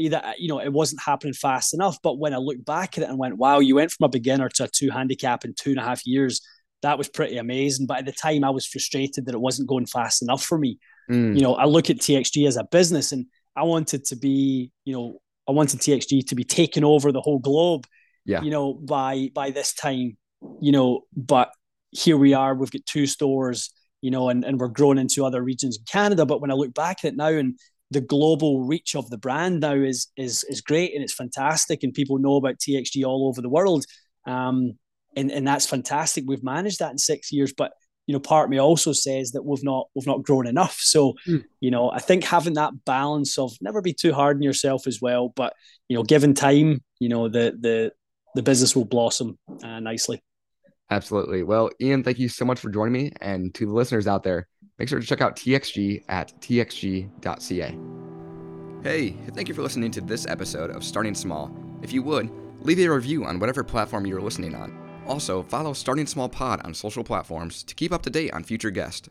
Either 0.00 0.22
you 0.38 0.48
know 0.48 0.60
it 0.60 0.72
wasn't 0.72 1.02
happening 1.02 1.34
fast 1.34 1.74
enough, 1.74 1.98
but 2.02 2.18
when 2.18 2.34
I 2.34 2.38
look 2.38 2.64
back 2.64 2.96
at 2.96 3.04
it 3.04 3.10
and 3.10 3.18
went, 3.18 3.36
"Wow, 3.36 3.58
you 3.60 3.76
went 3.76 3.90
from 3.90 4.04
a 4.04 4.08
beginner 4.08 4.48
to 4.50 4.64
a 4.64 4.68
two 4.68 4.90
handicap 4.90 5.44
in 5.44 5.54
two 5.54 5.70
and 5.70 5.80
a 5.80 5.82
half 5.82 6.06
years," 6.06 6.40
that 6.82 6.98
was 6.98 7.08
pretty 7.08 7.38
amazing. 7.38 7.86
But 7.86 7.98
at 7.98 8.06
the 8.06 8.12
time, 8.12 8.44
I 8.44 8.50
was 8.50 8.66
frustrated 8.66 9.26
that 9.26 9.34
it 9.34 9.40
wasn't 9.40 9.68
going 9.68 9.86
fast 9.86 10.22
enough 10.22 10.44
for 10.44 10.58
me. 10.58 10.78
Mm. 11.10 11.34
You 11.34 11.42
know, 11.42 11.54
I 11.54 11.64
look 11.64 11.90
at 11.90 11.98
TXG 11.98 12.46
as 12.46 12.56
a 12.56 12.64
business, 12.64 13.12
and 13.12 13.26
I 13.56 13.64
wanted 13.64 14.04
to 14.06 14.16
be, 14.16 14.70
you 14.84 14.94
know, 14.94 15.20
I 15.48 15.52
wanted 15.52 15.80
TXG 15.80 16.26
to 16.28 16.34
be 16.34 16.44
taking 16.44 16.84
over 16.84 17.10
the 17.10 17.20
whole 17.20 17.38
globe. 17.38 17.86
Yeah. 18.24 18.42
You 18.42 18.50
know, 18.50 18.74
by 18.74 19.30
by 19.34 19.50
this 19.50 19.72
time, 19.74 20.16
you 20.60 20.72
know, 20.72 21.02
but 21.16 21.50
here 21.90 22.16
we 22.16 22.34
are, 22.34 22.54
we've 22.54 22.70
got 22.70 22.84
two 22.86 23.06
stores, 23.06 23.70
you 24.02 24.10
know, 24.10 24.28
and, 24.28 24.44
and 24.44 24.58
we're 24.58 24.68
growing 24.68 24.98
into 24.98 25.24
other 25.24 25.42
regions 25.42 25.78
in 25.78 25.84
Canada. 25.84 26.26
But 26.26 26.40
when 26.40 26.50
I 26.50 26.54
look 26.54 26.74
back 26.74 26.98
at 27.04 27.12
it 27.12 27.16
now 27.16 27.28
and 27.28 27.58
the 27.90 28.00
global 28.02 28.66
reach 28.66 28.94
of 28.94 29.08
the 29.08 29.16
brand 29.16 29.60
now 29.60 29.72
is 29.72 30.08
is 30.16 30.44
is 30.44 30.60
great 30.60 30.94
and 30.94 31.02
it's 31.02 31.14
fantastic 31.14 31.82
and 31.82 31.94
people 31.94 32.18
know 32.18 32.36
about 32.36 32.58
TXG 32.58 33.04
all 33.04 33.28
over 33.28 33.40
the 33.40 33.48
world. 33.48 33.86
Um, 34.26 34.78
and, 35.18 35.30
and 35.30 35.46
that's 35.46 35.66
fantastic. 35.66 36.24
We've 36.26 36.44
managed 36.44 36.78
that 36.78 36.92
in 36.92 36.98
six 36.98 37.32
years, 37.32 37.52
but 37.52 37.72
you 38.06 38.14
know, 38.14 38.20
part 38.20 38.44
of 38.44 38.50
me 38.50 38.58
also 38.58 38.92
says 38.92 39.32
that 39.32 39.44
we've 39.44 39.62
not 39.62 39.88
we've 39.94 40.06
not 40.06 40.22
grown 40.22 40.46
enough. 40.46 40.78
So, 40.80 41.14
mm. 41.26 41.44
you 41.60 41.70
know, 41.70 41.90
I 41.90 41.98
think 41.98 42.24
having 42.24 42.54
that 42.54 42.84
balance 42.86 43.36
of 43.36 43.52
never 43.60 43.82
be 43.82 43.92
too 43.92 44.14
hard 44.14 44.38
on 44.38 44.42
yourself 44.42 44.86
as 44.86 45.00
well, 45.02 45.28
but 45.28 45.52
you 45.88 45.96
know, 45.96 46.02
given 46.02 46.32
time, 46.32 46.82
you 47.00 47.10
know, 47.10 47.28
the 47.28 47.56
the 47.60 47.92
the 48.34 48.42
business 48.42 48.74
will 48.74 48.86
blossom 48.86 49.38
uh, 49.62 49.80
nicely. 49.80 50.22
Absolutely. 50.90 51.42
Well, 51.42 51.68
Ian, 51.82 52.02
thank 52.02 52.18
you 52.18 52.30
so 52.30 52.46
much 52.46 52.60
for 52.60 52.70
joining 52.70 52.92
me. 52.94 53.12
And 53.20 53.54
to 53.56 53.66
the 53.66 53.72
listeners 53.72 54.06
out 54.06 54.22
there, 54.22 54.48
make 54.78 54.88
sure 54.88 54.98
to 54.98 55.06
check 55.06 55.20
out 55.20 55.36
TXG 55.36 56.04
at 56.08 56.32
txg.ca. 56.40 57.78
Hey, 58.82 59.10
thank 59.34 59.48
you 59.48 59.54
for 59.54 59.62
listening 59.62 59.90
to 59.90 60.00
this 60.00 60.26
episode 60.26 60.70
of 60.70 60.82
Starting 60.82 61.14
Small. 61.14 61.54
If 61.82 61.92
you 61.92 62.02
would, 62.04 62.30
leave 62.60 62.78
a 62.78 62.88
review 62.88 63.26
on 63.26 63.38
whatever 63.38 63.62
platform 63.62 64.06
you're 64.06 64.22
listening 64.22 64.54
on. 64.54 64.87
Also, 65.08 65.42
follow 65.42 65.72
Starting 65.72 66.06
Small 66.06 66.28
Pod 66.28 66.60
on 66.64 66.74
social 66.74 67.02
platforms 67.02 67.62
to 67.62 67.74
keep 67.74 67.92
up 67.92 68.02
to 68.02 68.10
date 68.10 68.32
on 68.32 68.44
future 68.44 68.70
guests. 68.70 69.08